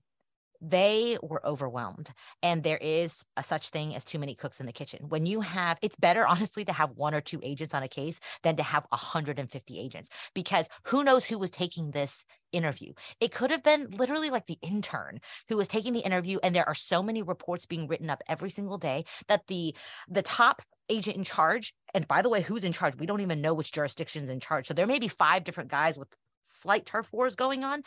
[0.61, 2.11] they were overwhelmed
[2.43, 5.07] and there is a such thing as too many cooks in the kitchen.
[5.09, 8.19] When you have it's better honestly to have one or two agents on a case
[8.43, 12.93] than to have 150 agents because who knows who was taking this interview?
[13.19, 16.67] It could have been literally like the intern who was taking the interview and there
[16.67, 19.75] are so many reports being written up every single day that the
[20.09, 22.95] the top agent in charge and by the way who's in charge?
[22.97, 24.67] We don't even know which jurisdiction's in charge.
[24.67, 26.09] So there may be five different guys with
[26.41, 27.83] slight turf wars going on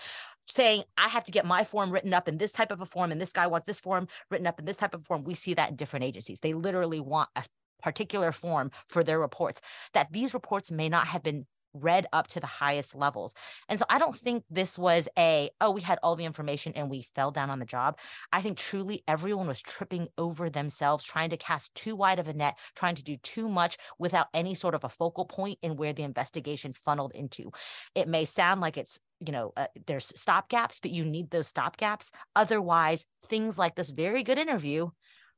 [0.46, 3.12] saying i have to get my form written up in this type of a form
[3.12, 5.24] and this guy wants this form written up in this type of form.
[5.24, 6.40] We see that in different agencies.
[6.40, 7.44] They literally want a
[7.82, 9.61] particular form for their reports
[9.92, 13.34] that these reports may not have been read up to the highest levels.
[13.68, 16.90] And so I don't think this was a, oh, we had all the information and
[16.90, 17.98] we fell down on the job.
[18.32, 22.32] I think truly everyone was tripping over themselves, trying to cast too wide of a
[22.32, 25.92] net, trying to do too much without any sort of a focal point in where
[25.92, 27.50] the investigation funneled into.
[27.94, 31.46] It may sound like it's you know uh, there's stop gaps but you need those
[31.46, 34.88] stop gaps otherwise things like this very good interview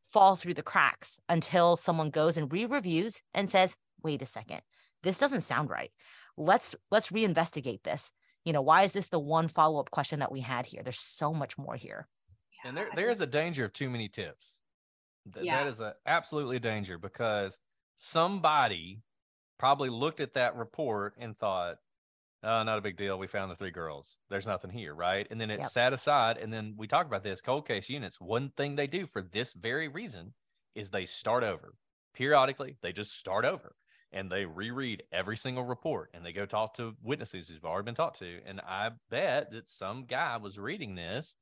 [0.02, 4.60] fall through the cracks until someone goes and re-reviews and says wait a second
[5.02, 5.90] this doesn't sound right
[6.36, 8.12] let's let's reinvestigate this
[8.44, 11.32] you know why is this the one follow-up question that we had here there's so
[11.32, 12.08] much more here
[12.64, 14.56] and there, there is a danger of too many tips
[15.32, 15.62] Th- yeah.
[15.62, 17.60] that is a absolutely a danger because
[17.96, 19.02] somebody
[19.58, 21.76] probably looked at that report and thought
[22.44, 23.18] oh, not a big deal.
[23.18, 24.16] We found the three girls.
[24.28, 25.26] There's nothing here, right?
[25.30, 25.68] And then it yep.
[25.68, 26.36] sat aside.
[26.36, 28.20] And then we talk about this cold case units.
[28.20, 30.34] One thing they do for this very reason
[30.74, 31.74] is they start over.
[32.14, 33.74] Periodically, they just start over
[34.14, 37.96] and they reread every single report and they go talk to witnesses who've already been
[37.96, 38.38] talked to.
[38.46, 41.34] And I bet that some guy was reading this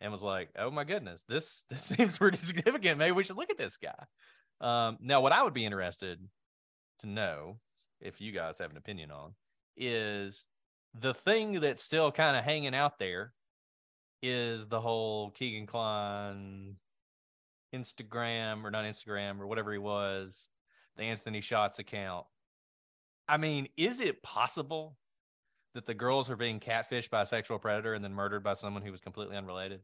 [0.00, 2.98] and was like, "Oh my goodness, this this seems pretty significant.
[2.98, 4.04] Maybe we should look at this guy."
[4.60, 6.20] Um, now, what I would be interested
[7.00, 7.58] to know,
[8.00, 9.34] if you guys have an opinion on,
[9.76, 10.46] is
[10.94, 13.32] the thing that's still kind of hanging out there
[14.22, 16.76] is the whole Kegan Kline
[17.74, 20.48] Instagram or not Instagram or whatever he was
[20.96, 22.26] the Anthony Shots account.
[23.28, 24.96] I mean, is it possible
[25.74, 28.82] that the girls were being catfished by a sexual predator and then murdered by someone
[28.82, 29.80] who was completely unrelated?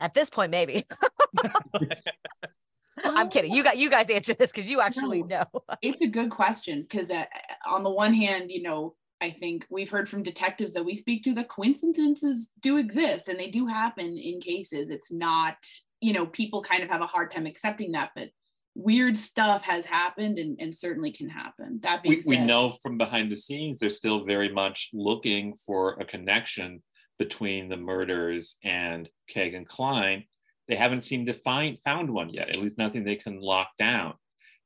[0.00, 0.84] At this point, maybe.
[3.04, 3.52] I'm kidding.
[3.54, 5.44] You got you guys answer this because you actually No.
[5.54, 5.62] know.
[5.82, 7.24] it's a good question because uh,
[7.66, 11.22] on the one hand, you know, I think we've heard from detectives that we speak
[11.24, 14.90] to that coincidences do exist and they do happen in cases.
[14.90, 15.56] It's not,
[16.00, 18.30] you know, people kind of have a hard time accepting that, but
[18.74, 21.80] weird stuff has happened and, and certainly can happen.
[21.82, 25.94] That being we, we know from behind the scenes they're still very much looking for
[25.94, 26.82] a connection
[27.18, 30.24] between the murders and Kegan Kline.
[30.68, 34.14] They haven't seemed to find found one yet, at least nothing they can lock down.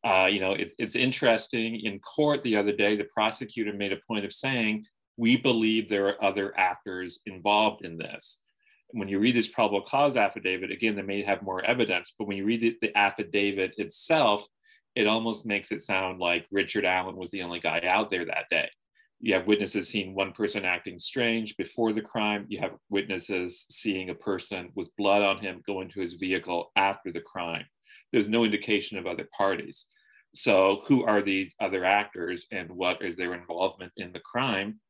[0.04, 1.80] Uh, you know, it's, it's interesting.
[1.80, 4.84] In court the other day, the prosecutor made a point of saying,
[5.16, 8.38] we believe there are other actors involved in this.
[8.94, 12.36] When you read this probable cause affidavit, again, they may have more evidence, but when
[12.36, 14.46] you read the, the affidavit itself,
[14.94, 18.48] it almost makes it sound like Richard Allen was the only guy out there that
[18.50, 18.68] day.
[19.20, 22.46] You have witnesses seeing one person acting strange before the crime.
[22.48, 27.10] You have witnesses seeing a person with blood on him go into his vehicle after
[27.10, 27.64] the crime.
[28.12, 29.86] There's no indication of other parties.
[30.34, 34.80] So, who are these other actors and what is their involvement in the crime?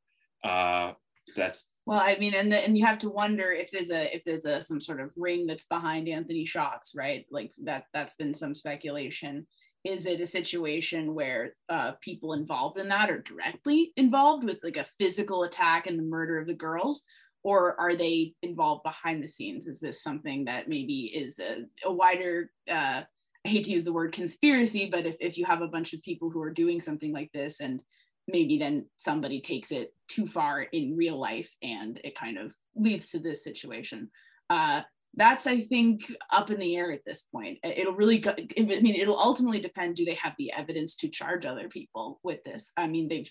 [0.42, 0.92] Uh,
[1.36, 4.24] that's Well, I mean, and the, and you have to wonder if there's a if
[4.24, 7.26] there's a some sort of ring that's behind Anthony Shots, right?
[7.30, 9.46] Like that that's been some speculation.
[9.84, 14.78] Is it a situation where uh, people involved in that are directly involved with like
[14.78, 17.04] a physical attack and the murder of the girls,
[17.42, 19.66] or are they involved behind the scenes?
[19.66, 23.02] Is this something that maybe is a, a wider uh,
[23.44, 26.02] I hate to use the word conspiracy, but if, if you have a bunch of
[26.02, 27.82] people who are doing something like this and
[28.28, 33.10] maybe then somebody takes it too far in real life and it kind of leads
[33.10, 34.10] to this situation.
[34.50, 34.82] Uh,
[35.16, 37.58] that's, I think, up in the air at this point.
[37.62, 41.08] It- It'll really, go, I mean, it'll ultimately depend do they have the evidence to
[41.08, 42.72] charge other people with this?
[42.76, 43.30] I mean, they've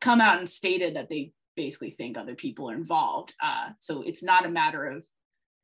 [0.00, 3.34] come out and stated that they basically think other people are involved.
[3.42, 5.04] Uh, so it's not a matter of,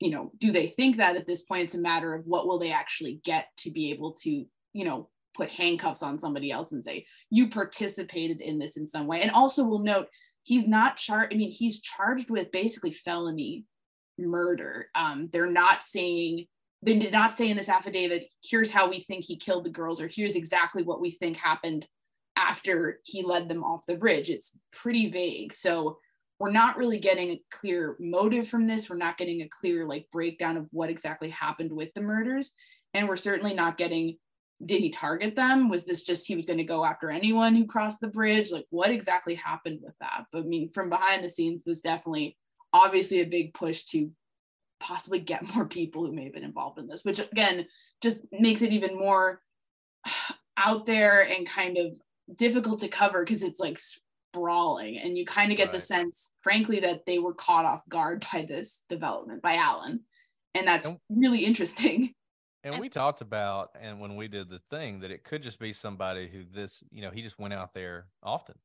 [0.00, 1.64] you know, do they think that at this point?
[1.64, 4.44] It's a matter of what will they actually get to be able to,
[4.74, 5.08] you know,
[5.38, 9.22] put handcuffs on somebody else and say, you participated in this in some way.
[9.22, 10.08] And also, we'll note
[10.42, 11.32] he's not charged.
[11.32, 13.64] I mean, he's charged with basically felony
[14.18, 14.88] murder.
[14.94, 16.46] Um, they're not saying,
[16.82, 20.00] they did not say in this affidavit, here's how we think he killed the girls,
[20.00, 21.86] or here's exactly what we think happened
[22.36, 24.30] after he led them off the bridge.
[24.30, 25.52] It's pretty vague.
[25.52, 25.98] So
[26.38, 28.88] we're not really getting a clear motive from this.
[28.88, 32.52] We're not getting a clear like breakdown of what exactly happened with the murders.
[32.94, 34.18] And we're certainly not getting
[34.64, 35.68] did he target them?
[35.68, 38.50] Was this just he was going to go after anyone who crossed the bridge?
[38.50, 40.24] Like what exactly happened with that?
[40.32, 42.36] But I mean, from behind the scenes, there's definitely
[42.72, 44.10] obviously a big push to
[44.80, 47.66] possibly get more people who may have been involved in this, which again
[48.02, 49.40] just makes it even more
[50.56, 51.92] out there and kind of
[52.36, 56.80] difficult to cover because it's like sprawling and you kind of get the sense frankly
[56.80, 60.00] that they were caught off guard by this development by Allen
[60.54, 62.12] and that's really interesting
[62.64, 65.72] And we talked about, and when we did the thing, that it could just be
[65.72, 68.56] somebody who this, you know, he just went out there often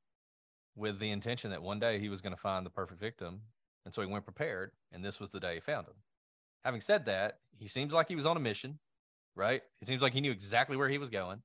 [0.76, 3.42] with the intention that one day he was going to find the perfect victim.
[3.86, 5.96] And so he went prepared, and this was the day he found him.
[6.64, 8.80] Having said that, he seems like he was on a mission,
[9.36, 9.62] right?
[9.80, 11.42] He seems like he knew exactly where he was going.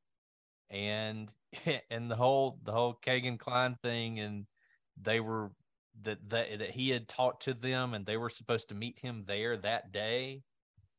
[0.71, 1.33] And
[1.91, 4.47] and the whole the whole Kegan Kline thing, and
[5.01, 5.51] they were
[6.03, 9.25] that that that he had talked to them and they were supposed to meet him
[9.27, 10.45] there that day.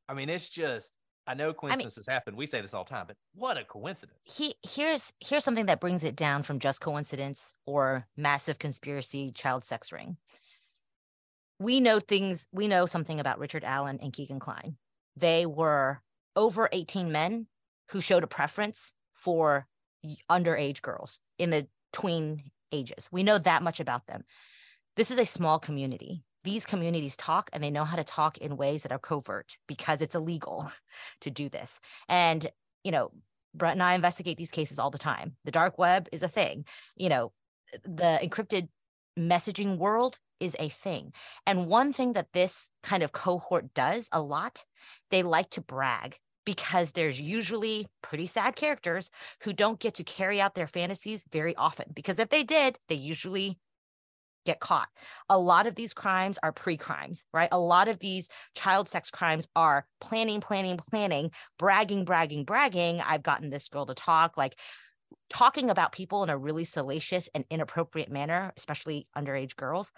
[0.08, 0.96] I mean, it's just
[1.30, 2.36] I know coincidences happen.
[2.36, 4.18] We say this all the time, but what a coincidence.
[4.24, 9.64] he here's here's something that brings it down from just coincidence or massive conspiracy child
[9.64, 10.18] sex ring.
[11.60, 14.78] We know things we know something about richard allen and kegan kline.
[15.16, 16.02] They were
[16.36, 17.46] over 18 men
[17.92, 19.68] who showed a preference for
[20.32, 23.08] underage girls in the tween ages.
[23.12, 24.24] We know that much about them.
[24.96, 28.58] This is a small community these communities talk and they know how to talk in
[28.58, 30.72] ways that are covert because it's illegal
[31.22, 32.48] to do this and
[32.84, 33.12] you know
[33.54, 35.36] Brett and I investigate these cases all the time.
[35.46, 36.66] The dark web is a thing.
[36.96, 37.32] You know,
[37.84, 38.68] the encrypted
[39.18, 41.14] messaging world is a thing.
[41.46, 44.64] And one thing that this kind of cohort does a lot,
[45.12, 49.10] they like to brag because there's usually pretty sad characters
[49.44, 51.86] who don't get to carry out their fantasies very often.
[51.94, 53.58] Because if they did, they usually
[54.50, 54.90] get caught.
[55.30, 57.50] A lot of these crimes are pre crimes, right?
[57.52, 63.02] A lot of these child sex crimes are planning, planning, planning, bragging, bragging, bragging.
[63.02, 64.56] I've gotten this girl to talk, like
[65.30, 69.92] talking about people in a really salacious and inappropriate manner, especially underage girls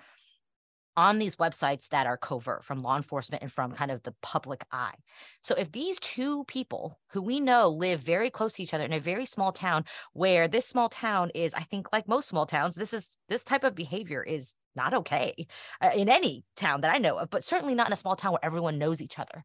[0.97, 4.65] on these websites that are covert from law enforcement and from kind of the public
[4.71, 4.95] eye.
[5.43, 8.93] So if these two people who we know live very close to each other in
[8.93, 12.75] a very small town where this small town is I think like most small towns
[12.75, 15.47] this is this type of behavior is not okay
[15.81, 18.33] uh, in any town that I know of, but certainly not in a small town
[18.33, 19.43] where everyone knows each other.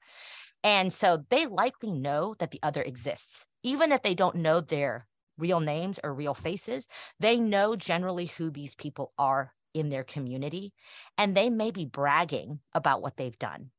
[0.63, 5.07] And so they likely know that the other exists, even if they don't know their
[5.39, 6.89] real names or real faces.
[7.21, 10.73] They know generally who these people are in their community,
[11.19, 13.71] and they may be bragging about what they've done.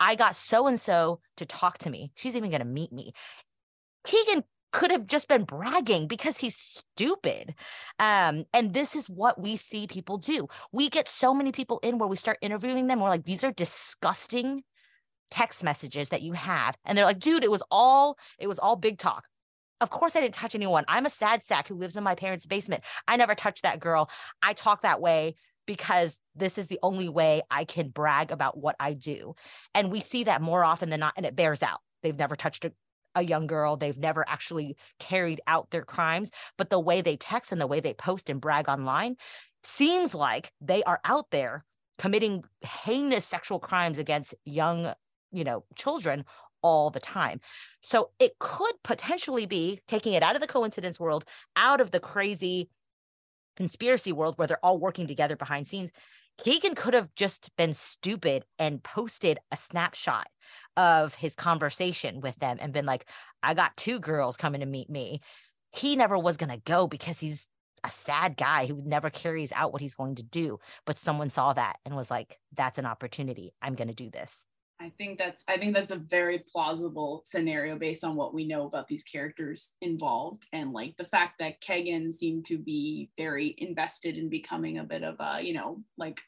[0.00, 2.12] I got so and so to talk to me.
[2.14, 3.12] She's even going to meet me.
[4.04, 7.54] Kegan could have just been bragging because he's stupid.
[8.00, 10.48] Um, and this is what we see people do.
[10.72, 13.00] We get so many people in where we start interviewing them.
[13.00, 14.64] We're like, these are disgusting
[15.30, 16.76] text messages that you have.
[16.84, 19.26] And they're like, dude, it was all, it was all big talk.
[19.80, 20.84] Of course, I didn't touch anyone.
[20.88, 22.84] I'm a sad sack who lives in my parents' basement.
[23.08, 24.08] I never touched that girl.
[24.42, 25.34] I talk that way
[25.66, 29.34] because this is the only way I can brag about what I do.
[29.74, 31.80] And we see that more often than not, and it bears out.
[32.02, 32.72] They've never touched a,
[33.14, 33.76] a young girl.
[33.76, 36.30] They've never actually carried out their crimes.
[36.58, 39.16] But the way they text and the way they post and brag online
[39.62, 41.64] seems like they are out there
[41.98, 44.92] committing heinous sexual crimes against young,
[45.32, 46.24] you know, children
[46.64, 47.40] all the time.
[47.82, 52.00] So it could potentially be taking it out of the coincidence world, out of the
[52.00, 52.70] crazy
[53.56, 55.92] conspiracy world where they're all working together behind scenes.
[56.42, 60.26] Kegan could have just been stupid and posted a snapshot
[60.76, 63.06] of his conversation with them and been like,
[63.42, 65.20] I got two girls coming to meet me.
[65.70, 67.46] He never was going to go because he's
[67.84, 70.58] a sad guy who never carries out what he's going to do.
[70.86, 73.52] But someone saw that and was like, that's an opportunity.
[73.60, 74.46] I'm going to do this.
[74.84, 78.66] I think that's I think that's a very plausible scenario based on what we know
[78.66, 84.18] about these characters involved and like the fact that Kegan seemed to be very invested
[84.18, 86.20] in becoming a bit of a, you know, like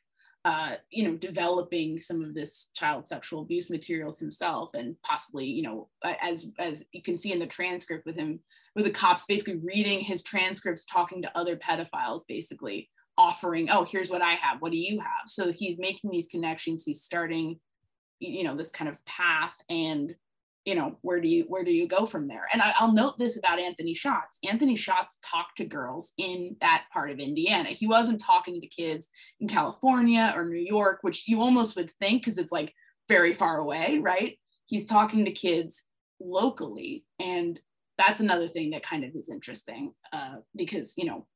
[0.47, 5.63] uh, you know, developing some of this child sexual abuse materials himself, and possibly, you
[5.63, 5.89] know,
[6.23, 8.39] as as you can see in the transcript with him,
[8.77, 12.89] with the cops basically reading his transcripts, talking to other pedophiles, basically
[13.19, 15.27] offering, oh, here's what I have, what do you have?
[15.27, 16.85] So he's making these connections.
[16.85, 17.59] He's starting,
[18.21, 20.15] you know, this kind of path, and
[20.67, 22.47] you know where do you where do you go from there?
[22.53, 26.87] And I, will note this about anthony shots anthony shots talked to girls in that
[26.93, 27.69] part of indiana.
[27.69, 29.09] He wasn't talking to kids
[29.41, 32.75] in california or new york which you almost would think because it's like
[33.09, 34.39] very far away right?
[34.67, 35.85] He's talking to kids
[36.21, 37.61] locally and
[37.97, 41.27] that's another thing that kind of is interesting uh, because you know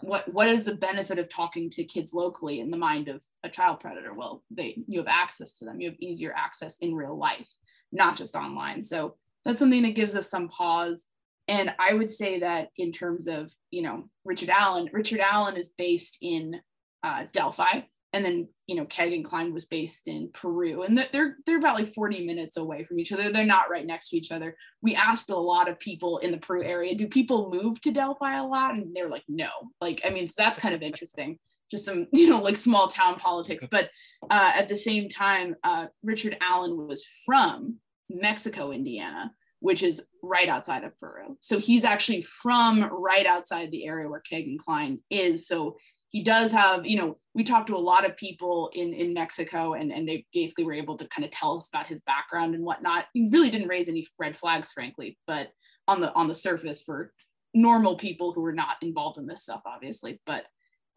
[0.00, 3.48] what what is the benefit of talking to kids locally in the mind of a
[3.48, 7.18] child predator well they you have access to them you have easier access in real
[7.18, 7.48] life
[7.92, 8.82] not just online.
[8.82, 9.14] So
[9.44, 11.04] that's something that gives us some pause.
[11.46, 15.70] And I would say that in terms of, you know, Richard Allen, Richard Allen is
[15.70, 16.60] based in
[17.02, 17.80] uh, Delphi.
[18.12, 20.82] And then, you know, Kegan kline was based in Peru.
[20.82, 23.30] And they're they're about like 40 minutes away from each other.
[23.30, 24.56] They're not right next to each other.
[24.80, 28.38] We asked a lot of people in the Peru area, do people move to Delphi
[28.38, 28.74] a lot?
[28.74, 29.50] And they're like, no.
[29.80, 31.38] Like, I mean, so that's kind of interesting
[31.70, 33.90] just some you know like small town politics but
[34.30, 37.76] uh, at the same time uh, richard allen was from
[38.08, 39.30] mexico indiana
[39.60, 44.20] which is right outside of peru so he's actually from right outside the area where
[44.20, 45.76] kegan kline is so
[46.10, 49.74] he does have you know we talked to a lot of people in in mexico
[49.74, 52.64] and and they basically were able to kind of tell us about his background and
[52.64, 55.48] whatnot he really didn't raise any red flags frankly but
[55.86, 57.12] on the on the surface for
[57.54, 60.44] normal people who were not involved in this stuff obviously but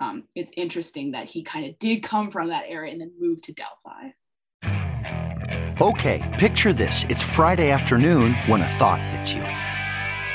[0.01, 3.43] um, it's interesting that he kind of did come from that area and then moved
[3.45, 4.09] to Delphi.
[5.79, 7.05] Okay, picture this.
[7.07, 9.50] It's Friday afternoon when a thought hits you.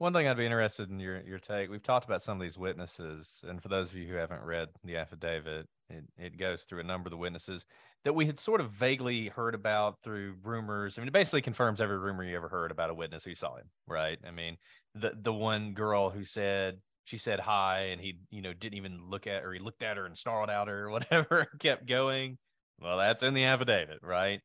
[0.00, 1.68] One thing I'd be interested in your your take.
[1.68, 4.70] We've talked about some of these witnesses, and for those of you who haven't read
[4.82, 7.66] the affidavit, it, it goes through a number of the witnesses
[8.04, 10.96] that we had sort of vaguely heard about through rumors.
[10.96, 13.56] I mean, it basically confirms every rumor you ever heard about a witness who saw
[13.56, 14.18] him, right?
[14.26, 14.56] I mean,
[14.94, 19.10] the the one girl who said she said hi and he, you know, didn't even
[19.10, 22.38] look at her, he looked at her and snarled at her or whatever, kept going.
[22.80, 24.40] Well, that's in the affidavit, right?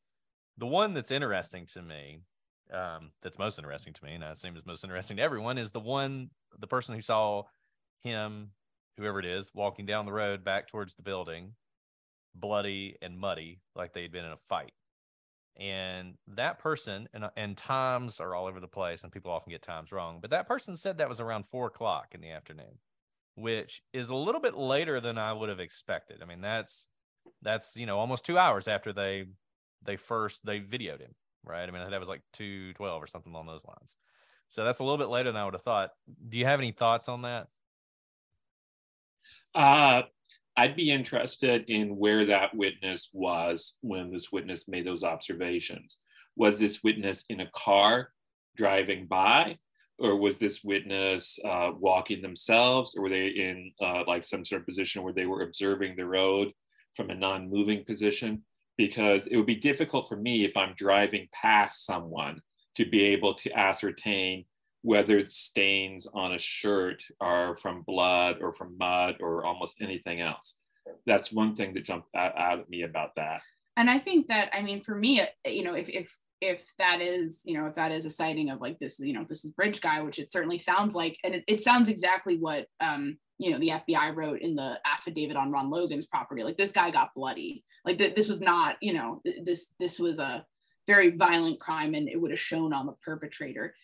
[0.57, 2.23] The one that's interesting to me
[2.73, 5.79] um, that's most interesting to me, and it seems most interesting to everyone, is the
[5.79, 7.43] one, the person who saw
[8.03, 8.51] him,
[8.97, 11.53] whoever it is, walking down the road back towards the building,
[12.33, 14.73] bloody and muddy, like they'd been in a fight.
[15.57, 19.61] And that person, and, and times are all over the place, and people often get
[19.61, 22.79] times wrong, but that person said that was around four o'clock in the afternoon,
[23.35, 26.21] which is a little bit later than I would have expected.
[26.21, 26.89] I mean, that's
[27.41, 29.25] that's you know almost two hours after they
[29.83, 31.15] they first they videoed him
[31.45, 31.67] right?
[31.67, 33.97] I mean, that was like 212 or something along those lines.
[34.47, 35.91] So that's a little bit later than I would have thought.
[36.29, 37.47] Do you have any thoughts on that?
[39.53, 40.03] Uh,
[40.57, 45.97] I'd be interested in where that witness was when this witness made those observations.
[46.35, 48.09] Was this witness in a car
[48.55, 49.57] driving by?
[49.97, 52.95] Or was this witness uh, walking themselves?
[52.95, 56.05] Or were they in uh, like some sort of position where they were observing the
[56.05, 56.51] road
[56.93, 58.43] from a non moving position?
[58.77, 62.41] Because it would be difficult for me if I'm driving past someone
[62.75, 64.45] to be able to ascertain
[64.81, 70.57] whether stains on a shirt are from blood or from mud or almost anything else.
[71.07, 73.41] That's one thing that jumped out, out at me about that.
[73.77, 77.41] And I think that, I mean, for me, you know, if, if, if that is,
[77.45, 79.81] you know, if that is a sighting of like this, you know, this is bridge
[79.81, 83.59] guy, which it certainly sounds like, and it, it sounds exactly what, um, you know
[83.59, 86.43] the FBI wrote in the affidavit on Ron Logan's property.
[86.43, 87.63] Like this guy got bloody.
[87.83, 90.45] Like th- this was not you know this this was a
[90.87, 93.75] very violent crime and it would have shown on the perpetrator.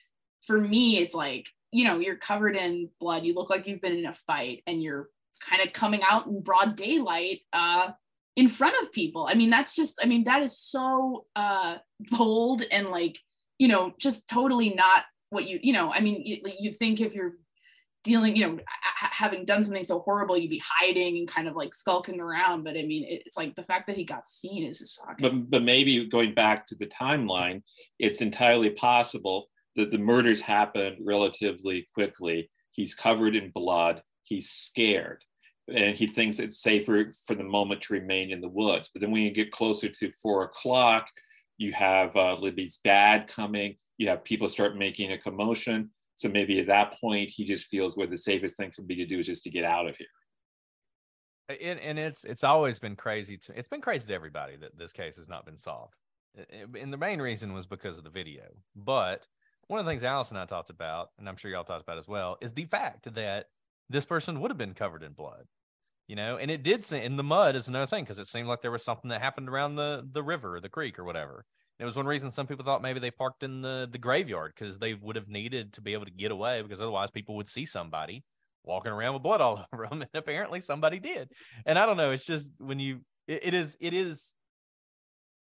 [0.46, 3.24] For me, it's like you know you're covered in blood.
[3.24, 5.10] You look like you've been in a fight and you're
[5.48, 7.92] kind of coming out in broad daylight uh,
[8.36, 9.28] in front of people.
[9.30, 11.78] I mean that's just I mean that is so uh,
[12.12, 13.20] bold and like
[13.58, 17.14] you know just totally not what you you know I mean you, you think if
[17.14, 17.34] you're
[18.04, 18.60] dealing, you know,
[18.98, 22.64] having done something so horrible, you'd be hiding and kind of like skulking around.
[22.64, 25.18] But I mean, it's like the fact that he got seen is just shocking.
[25.20, 27.62] But, but maybe going back to the timeline,
[28.00, 32.50] it's entirely possible that the murders happened relatively quickly.
[32.72, 34.02] He's covered in blood.
[34.24, 35.24] He's scared.
[35.74, 38.90] And he thinks it's safer for the moment to remain in the woods.
[38.94, 41.08] But then when you get closer to four o'clock,
[41.58, 43.76] you have uh, Libby's dad coming.
[43.98, 45.92] You have people start making a commotion
[46.22, 49.06] so maybe at that point, he just feels what the safest thing for me to
[49.06, 50.08] do is just to get out of here.
[51.50, 54.94] And, and it's it's always been crazy to it's been crazy to everybody that this
[54.94, 55.96] case has not been solved.
[56.80, 58.44] And the main reason was because of the video.
[58.74, 59.28] But
[59.68, 61.98] one of the things Alice and I talked about, and I'm sure y'all talked about
[61.98, 63.48] as well, is the fact that
[63.90, 65.46] this person would have been covered in blood
[66.08, 68.48] you know and it did seem in the mud is another thing because it seemed
[68.48, 71.46] like there was something that happened around the the river or the creek or whatever
[71.82, 74.78] it was one reason some people thought maybe they parked in the, the graveyard because
[74.78, 77.66] they would have needed to be able to get away because otherwise people would see
[77.66, 78.24] somebody
[78.64, 80.02] walking around with blood all over them.
[80.02, 81.32] And apparently somebody did.
[81.66, 82.12] And I don't know.
[82.12, 84.36] It's just when you, it, it is, it is,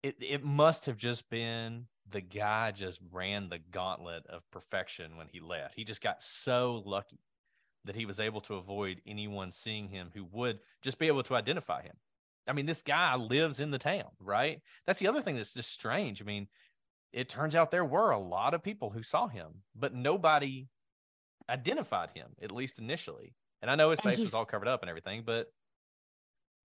[0.02, 5.28] it, it must have just been the guy just ran the gauntlet of perfection when
[5.30, 5.74] he left.
[5.74, 7.20] He just got so lucky
[7.84, 11.34] that he was able to avoid anyone seeing him who would just be able to
[11.34, 11.96] identify him.
[12.48, 14.60] I mean, this guy lives in the town, right?
[14.86, 16.22] That's the other thing that's just strange.
[16.22, 16.48] I mean,
[17.12, 20.68] it turns out there were a lot of people who saw him, but nobody
[21.48, 23.34] identified him, at least initially.
[23.62, 25.48] And I know his face was all covered up and everything, but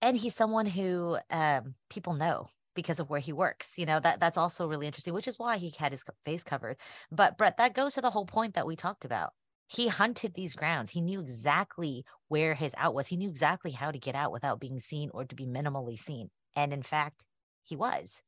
[0.02, 3.74] and he's someone who um, people know because of where he works.
[3.78, 6.78] You know, that that's also really interesting, which is why he had his face covered.
[7.12, 9.34] But Brett, that goes to the whole point that we talked about
[9.68, 10.92] he hunted these grounds.
[10.92, 13.08] He knew exactly where his out was.
[13.08, 16.30] He knew exactly how to get out without being seen or to be minimally seen.
[16.56, 17.26] And in fact,
[17.64, 18.22] he was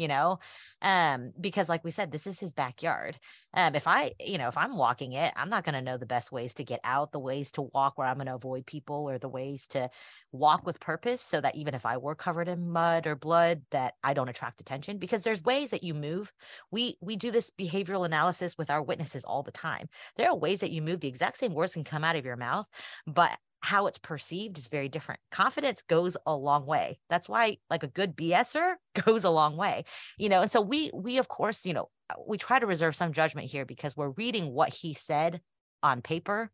[0.00, 0.38] you know
[0.82, 3.18] um because like we said this is his backyard.
[3.54, 6.06] Um if i you know if i'm walking it i'm not going to know the
[6.06, 9.08] best ways to get out the ways to walk where i'm going to avoid people
[9.08, 9.90] or the ways to
[10.32, 13.94] walk with purpose so that even if i were covered in mud or blood that
[14.02, 14.98] i don't attract attention.
[14.98, 16.32] Because there's ways that you move.
[16.70, 19.88] We we do this behavioral analysis with our witnesses all the time.
[20.16, 21.00] There are ways that you move.
[21.00, 22.66] The exact same words can come out of your mouth
[23.06, 25.20] but how it's perceived is very different.
[25.30, 26.98] Confidence goes a long way.
[27.10, 29.84] That's why like a good BSer goes a long way.
[30.18, 32.96] You know, and so we we of course, you know, uh, we try to reserve
[32.96, 35.40] some judgment here because we're reading what he said
[35.82, 36.50] on paper.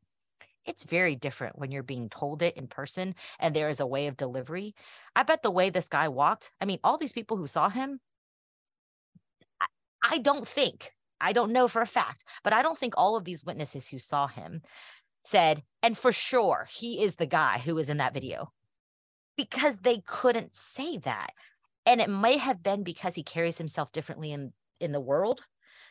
[0.65, 4.09] it's very different when you're being told it in person and there is a way
[4.09, 4.75] of delivery.
[5.15, 8.01] I bet the way this guy walked, I mean, all these people who saw him,
[9.61, 9.67] I,
[10.03, 13.25] I don't think, I don't know for a fact, but I don't think all of
[13.25, 14.63] these witnesses who saw him
[15.27, 18.53] said, and for sure, he is the guy who was in that video
[19.37, 21.33] because they couldn't say that.
[21.85, 25.43] And it may have been because he carries himself differently in, in the world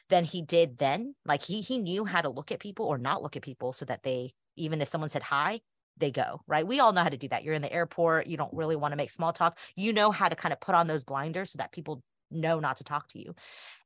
[0.09, 1.15] than he did then.
[1.25, 3.85] Like he he knew how to look at people or not look at people so
[3.85, 5.61] that they even if someone said hi,
[5.97, 6.67] they go, right?
[6.67, 7.43] We all know how to do that.
[7.43, 9.57] You're in the airport, you don't really want to make small talk.
[9.75, 12.77] You know how to kind of put on those blinders so that people know not
[12.77, 13.35] to talk to you.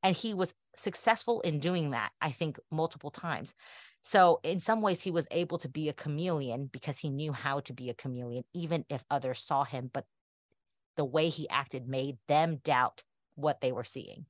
[0.04, 3.54] And he was successful in doing that, I think, multiple times.
[4.02, 7.60] So, in some ways, he was able to be a chameleon because he knew how
[7.62, 9.90] to be a chameleon, even if others saw him.
[9.92, 10.06] But
[10.96, 13.04] the way he acted made them doubt
[13.36, 14.26] what they were seeing.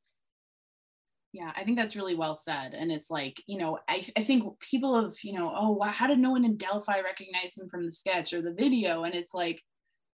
[1.31, 2.73] Yeah, I think that's really well said.
[2.73, 6.17] And it's like, you know, I, I think people have, you know, oh, how did
[6.17, 9.03] no one in Delphi recognize him from the sketch or the video?
[9.03, 9.61] And it's like,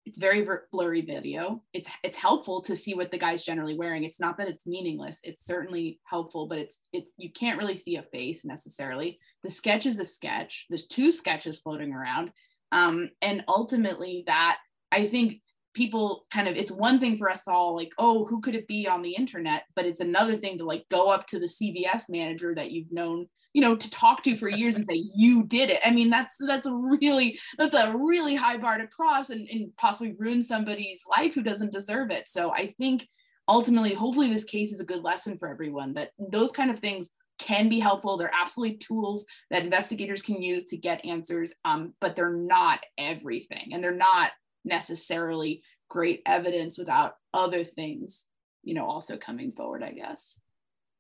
[0.05, 1.63] it's very blurry video.
[1.73, 4.03] It's it's helpful to see what the guy's generally wearing.
[4.03, 5.19] It's not that it's meaningless.
[5.23, 9.19] It's certainly helpful, but it's it you can't really see a face necessarily.
[9.43, 10.67] The sketch is a sketch.
[10.69, 12.31] There's two sketches floating around.
[12.71, 14.57] Um, and ultimately that
[14.91, 15.41] I think
[15.73, 18.87] people kind of it's one thing for us all like oh who could it be
[18.87, 22.55] on the internet but it's another thing to like go up to the CVS manager
[22.55, 25.79] that you've known you know to talk to for years and say you did it
[25.85, 29.75] i mean that's that's a really that's a really high bar to cross and, and
[29.77, 33.07] possibly ruin somebody's life who doesn't deserve it so i think
[33.47, 37.09] ultimately hopefully this case is a good lesson for everyone that those kind of things
[37.37, 38.17] can be helpful.
[38.17, 43.71] They're absolutely tools that investigators can use to get answers, um, but they're not everything.
[43.73, 44.31] And they're not
[44.63, 48.23] necessarily great evidence without other things,
[48.63, 50.35] you know, also coming forward, I guess.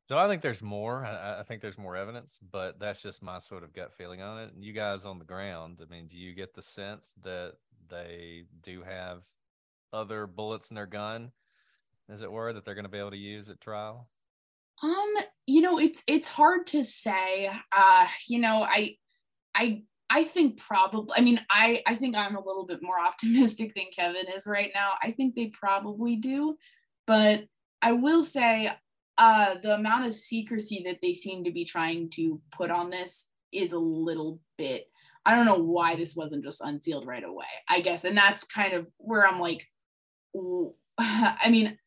[0.07, 1.03] So I think there's more.
[1.03, 4.39] I, I, think there's more evidence, but that's just my sort of gut feeling on
[4.39, 4.53] it.
[4.53, 7.53] And you guys on the ground, I mean, do you get the sense that
[7.89, 9.21] they do have
[9.91, 11.31] other bullets in their gun,
[12.07, 14.07] as it were, that they're going to be able to use at trial?
[14.83, 15.13] Um,
[15.47, 17.49] you know, it's it's hard to say.
[17.75, 18.97] Uh, you know, I
[19.55, 23.73] I I think probably, I mean, I, I think I'm a little bit more optimistic
[23.75, 24.93] than Kevin is right now.
[25.01, 26.57] I think they probably do.
[27.07, 27.45] But
[27.81, 28.69] I will say
[29.17, 33.25] uh, the amount of secrecy that they seem to be trying to put on this
[33.51, 34.87] is a little bit,
[35.25, 38.03] I don't know why this wasn't just unsealed right away, I guess.
[38.03, 39.65] And that's kind of where I'm like,
[40.97, 41.77] I mean,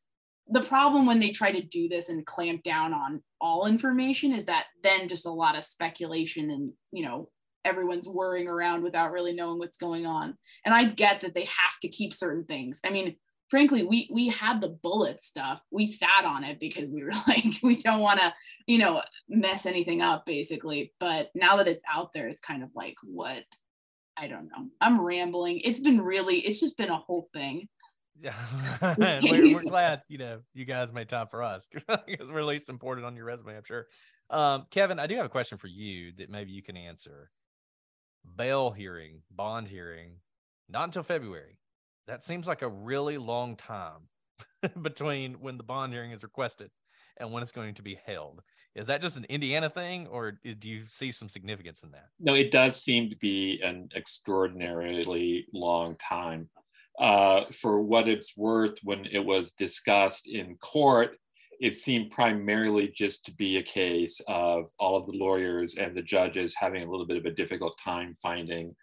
[0.51, 4.47] the problem when they try to do this and clamp down on all information is
[4.47, 7.29] that then just a lot of speculation and, you know,
[7.65, 10.37] everyone's worrying around without really knowing what's going on.
[10.65, 12.81] And I get that they have to keep certain things.
[12.85, 13.17] I mean,
[13.49, 15.61] frankly, we we had the bullet stuff.
[15.71, 18.33] We sat on it because we were like, we don't want to,
[18.67, 20.93] you know, mess anything up, basically.
[21.01, 23.45] But now that it's out there, it's kind of like, what?
[24.17, 24.67] I don't know.
[24.81, 25.61] I'm rambling.
[25.61, 27.69] It's been really, it's just been a whole thing.
[28.21, 28.35] Yeah,
[29.23, 31.69] we're, we're, glad you know you guys made time for us
[32.07, 33.87] because we're least important on your resume, I'm sure.
[34.31, 37.31] Um, Kevin, I do have a question for you that maybe you can answer
[38.37, 40.17] bail hearing, bond hearing,
[40.69, 41.58] not until February.
[42.09, 44.09] That seems like a really long time
[44.83, 46.71] between when the bond hearing is requested
[47.19, 48.41] and when it's going to be held.
[48.75, 52.07] Is that just an Indiana thing, or do you see some significance in that?
[52.19, 56.49] No, it does seem to be an extraordinarily long time.
[56.99, 61.19] Uh, for what it's worth, when it was discussed in court,
[61.61, 66.03] it seemed primarily just to be a case of all of the lawyers and the
[66.03, 68.75] judges having a little bit of a difficult time finding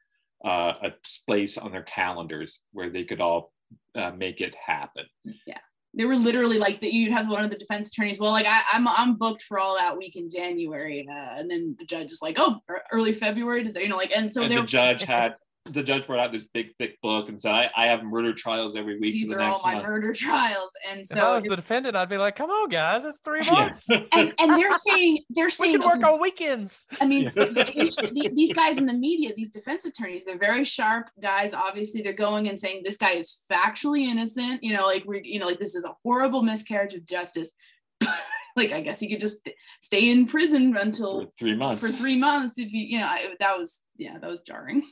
[0.44, 3.54] uh, a space on their calendars where they could all
[3.96, 5.06] uh, make it happen.
[5.46, 5.60] Yeah.
[5.98, 6.92] They were literally like that.
[6.92, 8.20] You'd have one of the defense attorneys.
[8.20, 11.50] Well, like I, am I'm, I'm booked for all that week in January, uh, and
[11.50, 12.58] then the judge is like, "Oh,
[12.92, 14.12] early February." Does that you know like?
[14.14, 15.36] And so and the judge had
[15.68, 18.76] the judge brought out this big thick book and said, "I, I have murder trials
[18.76, 19.86] every week." These for the are all my month.
[19.86, 23.04] murder trials, and so if I was the defendant, I'd be like, "Come on, guys,
[23.04, 26.86] it's three months." and, and they're saying they're saying we can work on weekends.
[27.02, 31.54] I mean, these guys in the media, these defense attorneys, they're very sharp guys.
[31.54, 34.64] Obviously, they're going and saying this guy is factually innocent.
[34.64, 37.54] You know, like we're you know like this is a horrible miscarriage of justice.
[38.56, 39.50] like I guess he could just
[39.82, 41.82] stay in prison until for three months.
[41.82, 44.84] For three months, if you you know I, that was yeah that was jarring.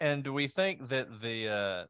[0.00, 1.84] And do we think that the uh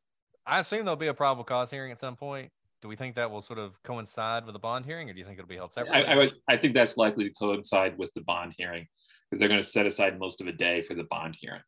[0.47, 2.51] I assume there'll be a probable cause hearing at some point.
[2.82, 5.24] Do we think that will sort of coincide with the bond hearing, or do you
[5.24, 6.05] think it'll be held separately?
[6.05, 8.87] I, I, I think that's likely to coincide with the bond hearing
[9.30, 11.62] because they're going to set aside most of a day for the bond hearing.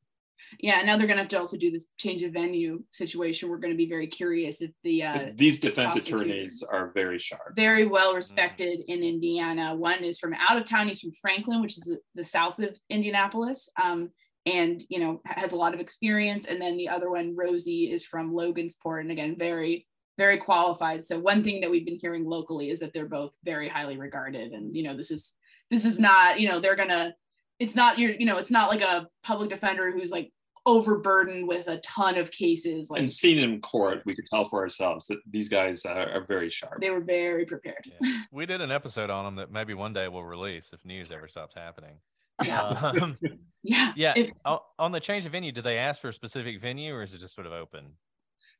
[0.61, 3.49] Yeah, now they're going to have to also do this change of venue situation.
[3.49, 7.57] We're going to be very curious if the uh, these defense attorneys are very sharp,
[7.57, 8.93] very well respected mm-hmm.
[8.93, 9.75] in Indiana.
[9.75, 12.77] One is from out of town; he's from Franklin, which is the, the south of
[12.91, 13.71] Indianapolis.
[13.83, 14.11] Um,
[14.47, 18.05] and you know has a lot of experience and then the other one Rozzi is
[18.05, 19.87] from logansport and again very
[20.17, 23.69] very qualified so one thing that we've been hearing locally is that they're both very
[23.69, 25.33] highly regarded and you know this is
[25.71, 27.15] this is not you know they're gonna
[27.59, 30.31] it's not your you know it's not like a public defender who's like
[30.67, 34.61] overburdened with a ton of cases like and seen in court, we could tell for
[34.61, 36.81] ourselves that these guys are, are very sharp.
[36.81, 38.23] they were very prepared Yeah.
[38.33, 41.29] We did an episode on them that maybe one day we'll release if news ever
[41.29, 42.01] stops happening.
[42.45, 42.93] Yeah.
[43.01, 43.19] Um,
[43.63, 44.13] yeah yeah.
[44.17, 44.31] If-
[44.79, 47.19] on the change of venue, did they ask for a specific venue or is it
[47.19, 47.93] just sort of open?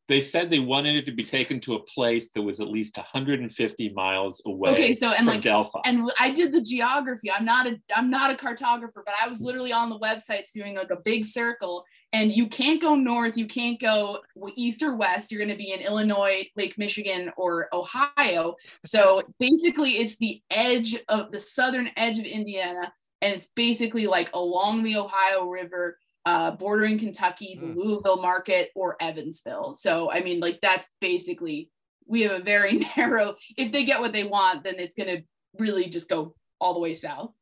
[0.09, 2.97] They said they wanted it to be taken to a place that was at least
[2.97, 5.81] 150 miles away okay so and from like Delphi.
[5.85, 9.41] and i did the geography i'm not a i'm not a cartographer but i was
[9.41, 13.47] literally on the websites doing like a big circle and you can't go north you
[13.47, 14.21] can't go
[14.55, 18.55] east or west you're going to be in illinois lake michigan or ohio
[18.85, 22.93] so basically it's the edge of the southern edge of indiana
[23.23, 27.77] and it's basically like along the ohio river uh, bordering kentucky the Mm.
[27.77, 31.71] louisville market or evansville so i mean like that's basically
[32.07, 35.23] we have a very narrow if they get what they want then it's going to
[35.59, 37.33] really just go all the way south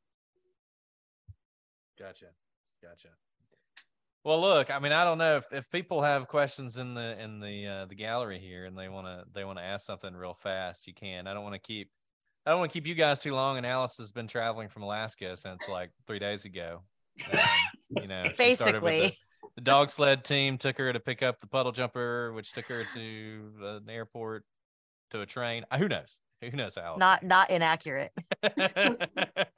[1.99, 2.27] Gotcha.
[2.83, 3.09] Gotcha.
[4.25, 7.41] Well, look, I mean, I don't know if, if people have questions in the in
[7.41, 10.35] the uh, the gallery here and they want to they want to ask something real
[10.35, 11.27] fast, you can.
[11.27, 11.91] I don't want to keep
[12.47, 13.57] I don't want to keep you guys too long.
[13.57, 16.83] And Alice has been traveling from Alaska since like three days ago.
[17.33, 17.39] Um,
[18.03, 19.19] you know, she started with Basically.
[19.43, 22.67] the, the dog sled team took her to pick up the puddle jumper, which took
[22.67, 24.45] her to an airport,
[25.11, 25.63] to a train.
[25.71, 26.21] Uh, who knows?
[26.43, 26.83] Who knows how?
[26.83, 28.13] Alice Not not inaccurate.
[28.43, 29.49] but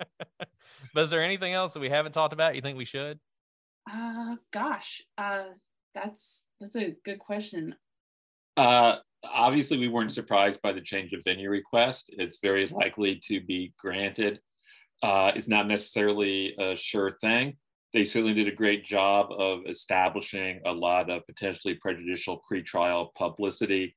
[0.96, 2.54] is there anything else that we haven't talked about?
[2.54, 3.18] You think we should?
[3.88, 5.44] uh gosh uh
[5.94, 7.76] that's that's a good question
[8.56, 8.96] Uh,
[9.32, 12.10] obviously, we weren't surprised by the change of venue request.
[12.12, 14.40] It's very likely to be granted.
[15.02, 17.56] Uh, it's not necessarily a sure thing.
[17.92, 23.96] They certainly did a great job of establishing a lot of potentially prejudicial pretrial publicity,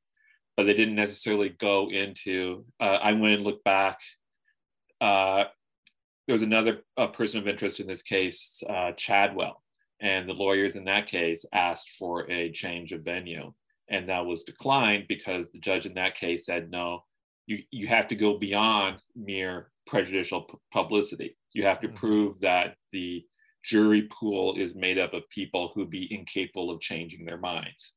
[0.56, 2.66] but they didn't necessarily go into.
[2.80, 4.00] Uh, I went and looked back.
[5.02, 5.46] Uh,
[6.28, 9.64] there was another uh, person of interest in this case, uh, Chadwell,
[10.00, 13.54] and the lawyers in that case asked for a change of venue
[13.90, 17.02] and that was declined because the judge in that case said no
[17.48, 21.96] you you have to go beyond mere prejudicial pu- publicity you have to Mhm.
[21.96, 23.26] prove that the
[23.64, 27.94] jury pool is made up of people who be incapable of changing their minds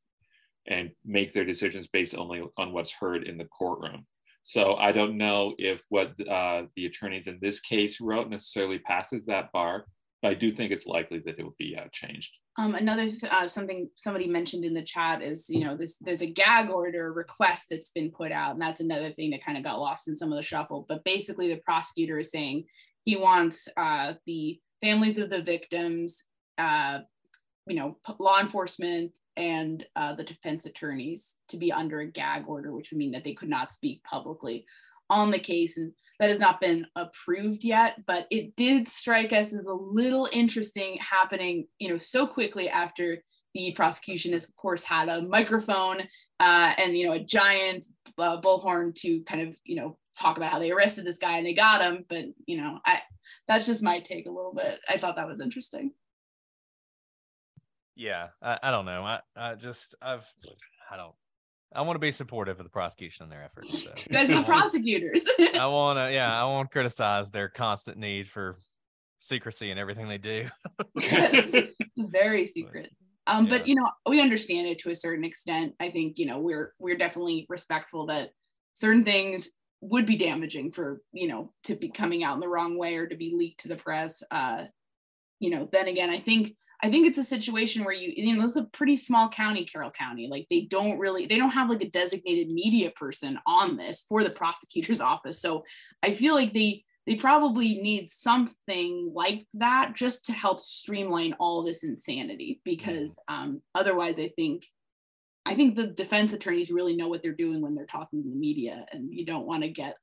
[0.67, 4.07] and make their decisions based only on what's heard in the courtroom
[4.43, 9.25] so i don't know if what uh, the attorneys in this case wrote necessarily passes
[9.27, 9.87] that bar
[10.23, 12.33] i do think it's likely that it will be uh, changed.
[12.59, 16.23] Um another th- uh, something somebody mentioned in the chat is you know this there's
[16.23, 19.65] a gag order request that's been put out and that's another thing that kind of
[19.65, 20.85] got lost in some of the shuffle.
[20.89, 22.65] But basically the prosecutor is saying
[23.05, 26.25] he wants uh the families of the victims
[26.59, 26.99] uh
[27.67, 32.73] you know law enforcement and uh, the defense attorneys to be under a gag order
[32.73, 34.67] which would mean that they could not speak publicly
[35.13, 39.53] on the case and that has not been approved yet but it did strike us
[39.53, 43.19] as a little interesting happening you know so quickly after
[43.55, 46.01] the prosecution has of course had a microphone
[46.41, 47.85] uh, and you know a giant
[48.19, 51.47] uh, bullhorn to kind of you know talk about how they arrested this guy and
[51.47, 52.99] they got him but you know i
[53.49, 55.93] that's just my take a little bit i thought that was interesting
[57.95, 59.03] Yeah, I, I don't know.
[59.03, 60.27] I, I just I've
[60.91, 61.15] I don't
[61.75, 63.83] I want to be supportive of the prosecution and their efforts.
[63.83, 63.93] So.
[64.11, 65.23] you are the prosecutors
[65.59, 68.59] I want to yeah I won't criticize their constant need for
[69.21, 70.47] secrecy and everything they do.
[71.01, 72.91] yes, it's very secret.
[73.27, 73.51] Um, Yeah.
[73.51, 75.75] but you know, we understand it to a certain extent.
[75.81, 78.31] I think you know we're we're definitely respectful that
[78.75, 79.49] certain things
[79.81, 83.07] would be damaging for you know to be coming out in the wrong way or
[83.07, 84.23] to be leaked to the press.
[84.31, 84.65] Uh,
[85.39, 88.43] you know, then again, I think I think it's a situation where you you know
[88.43, 90.27] this is a pretty small county, Carroll County.
[90.29, 94.25] Like they don't really they don't have like a designated media person on this for
[94.25, 95.41] the prosecutor's office.
[95.41, 95.65] So
[96.03, 101.63] I feel like they they probably need something like that just to help streamline all
[101.63, 104.65] this insanity because um, otherwise i think
[105.45, 108.37] i think the defense attorneys really know what they're doing when they're talking to the
[108.37, 109.97] media and you don't want to get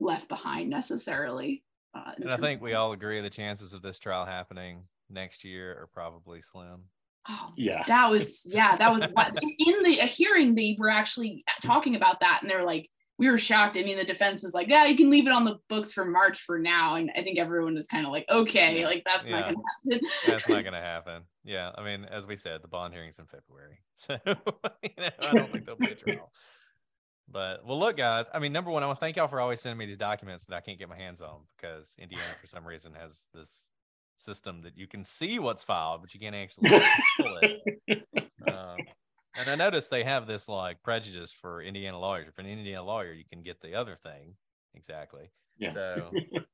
[0.00, 1.62] left behind necessarily
[1.94, 5.72] uh, and I think we all agree the chances of this trial happening next year
[5.72, 6.84] are probably slim.
[7.28, 11.94] oh, yeah that was yeah that was what in the hearing they were actually talking
[11.94, 12.88] about that and they're like
[13.18, 15.44] we were shocked i mean the defense was like yeah you can leave it on
[15.44, 18.84] the books for march for now and i think everyone was kind of like okay
[18.84, 19.62] like that's not gonna happen
[20.26, 21.22] That's not going to happen.
[21.44, 24.16] Yeah, I mean, as we said, the bond hearing's in February, so
[24.82, 26.30] you know, I don't think there'll be a trial.
[27.28, 28.26] But well, look, guys.
[28.32, 30.46] I mean, number one, I want to thank y'all for always sending me these documents
[30.46, 33.70] that I can't get my hands on because Indiana, for some reason, has this
[34.22, 36.70] system that you can see what's filed, but you can't actually
[37.18, 38.02] pull it.
[38.44, 38.76] Um,
[39.36, 42.26] and I noticed they have this like prejudice for Indiana lawyers.
[42.28, 44.34] If an Indiana lawyer, you can get the other thing
[44.74, 45.30] exactly.
[45.58, 45.72] Yeah.
[45.72, 46.10] So,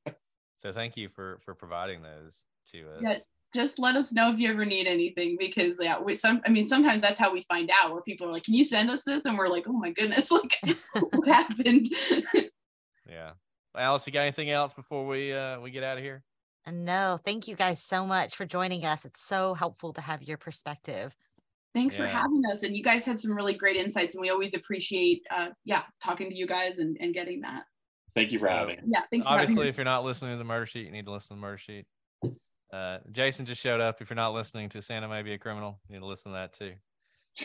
[0.59, 3.01] so thank you for for providing those to us.
[3.01, 3.19] Yeah,
[3.55, 6.67] just let us know if you ever need anything because yeah, we some I mean
[6.67, 9.25] sometimes that's how we find out where people are like, Can you send us this?
[9.25, 10.59] And we're like, Oh my goodness, like
[10.93, 11.89] what happened?
[13.09, 13.33] Yeah.
[13.77, 16.23] Alice, you got anything else before we uh we get out of here?
[16.73, 19.05] No, thank you guys so much for joining us.
[19.05, 21.15] It's so helpful to have your perspective.
[21.75, 22.63] Thanks for having us.
[22.63, 26.31] And you guys had some really great insights and we always appreciate uh yeah, talking
[26.31, 27.65] to you guys and, and getting that.
[28.15, 28.85] Thank you for having us.
[28.87, 31.13] Yeah, thanks for Obviously, if you're not listening to the murder sheet, you need to
[31.13, 31.87] listen to the murder sheet.
[32.73, 34.01] Uh, Jason just showed up.
[34.01, 36.39] If you're not listening to Santa May Be a Criminal, you need to listen to
[36.39, 36.73] that too.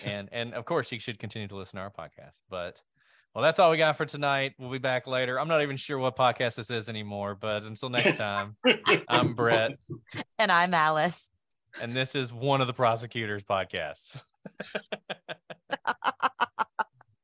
[0.03, 2.39] And and of course, you should continue to listen to our podcast.
[2.49, 2.81] But
[3.33, 4.53] well, that's all we got for tonight.
[4.59, 5.39] We'll be back later.
[5.39, 7.35] I'm not even sure what podcast this is anymore.
[7.39, 8.55] But until next time,
[9.07, 9.77] I'm Brett,
[10.39, 11.29] And I'm Alice.
[11.81, 14.21] and this is one of the prosecutors' podcasts.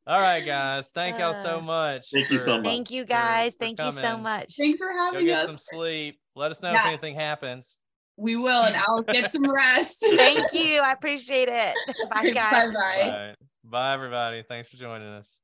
[0.07, 0.89] all right, guys.
[0.89, 2.07] Thank y'all so uh, much.
[2.11, 2.65] Thank you so much.
[2.65, 3.53] Thank you for- guys.
[3.53, 4.23] for Thank you so coming.
[4.23, 4.55] much.
[4.57, 5.45] Thanks for Go having get us.
[5.45, 6.19] some sleep.
[6.35, 6.81] Let us know Yeah.
[6.83, 7.79] if anything happens.
[8.17, 9.99] We will and I'll get some rest.
[10.17, 10.81] Thank you.
[10.81, 11.73] I appreciate it.
[12.11, 12.51] Bye, guys.
[12.51, 13.09] Bye All bye.
[13.27, 13.35] right.
[13.63, 14.43] Bye, everybody.
[14.43, 15.39] Thanks for joining us.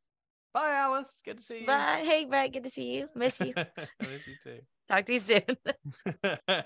[0.56, 1.22] Bye, Alice.
[1.26, 1.68] Good to see you.
[1.68, 2.02] Bye.
[2.06, 2.54] Hey, Brett.
[2.54, 3.10] Good to see you.
[3.14, 3.54] Miss you.
[4.00, 4.60] Miss you too.
[4.88, 5.44] Talk to you soon.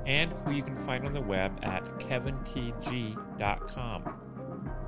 [0.05, 3.13] and who you can find on the web at kevintg.com.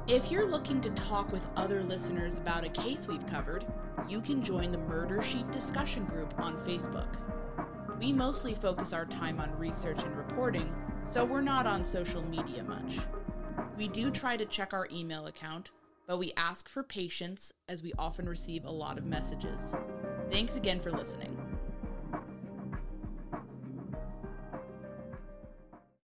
[0.07, 3.65] If you're looking to talk with other listeners about a case we've covered,
[4.07, 7.07] you can join the Murder Sheet discussion group on Facebook.
[7.99, 10.73] We mostly focus our time on research and reporting,
[11.09, 12.97] so we're not on social media much.
[13.77, 15.71] We do try to check our email account,
[16.07, 19.73] but we ask for patience as we often receive a lot of messages.
[20.29, 21.37] Thanks again for listening.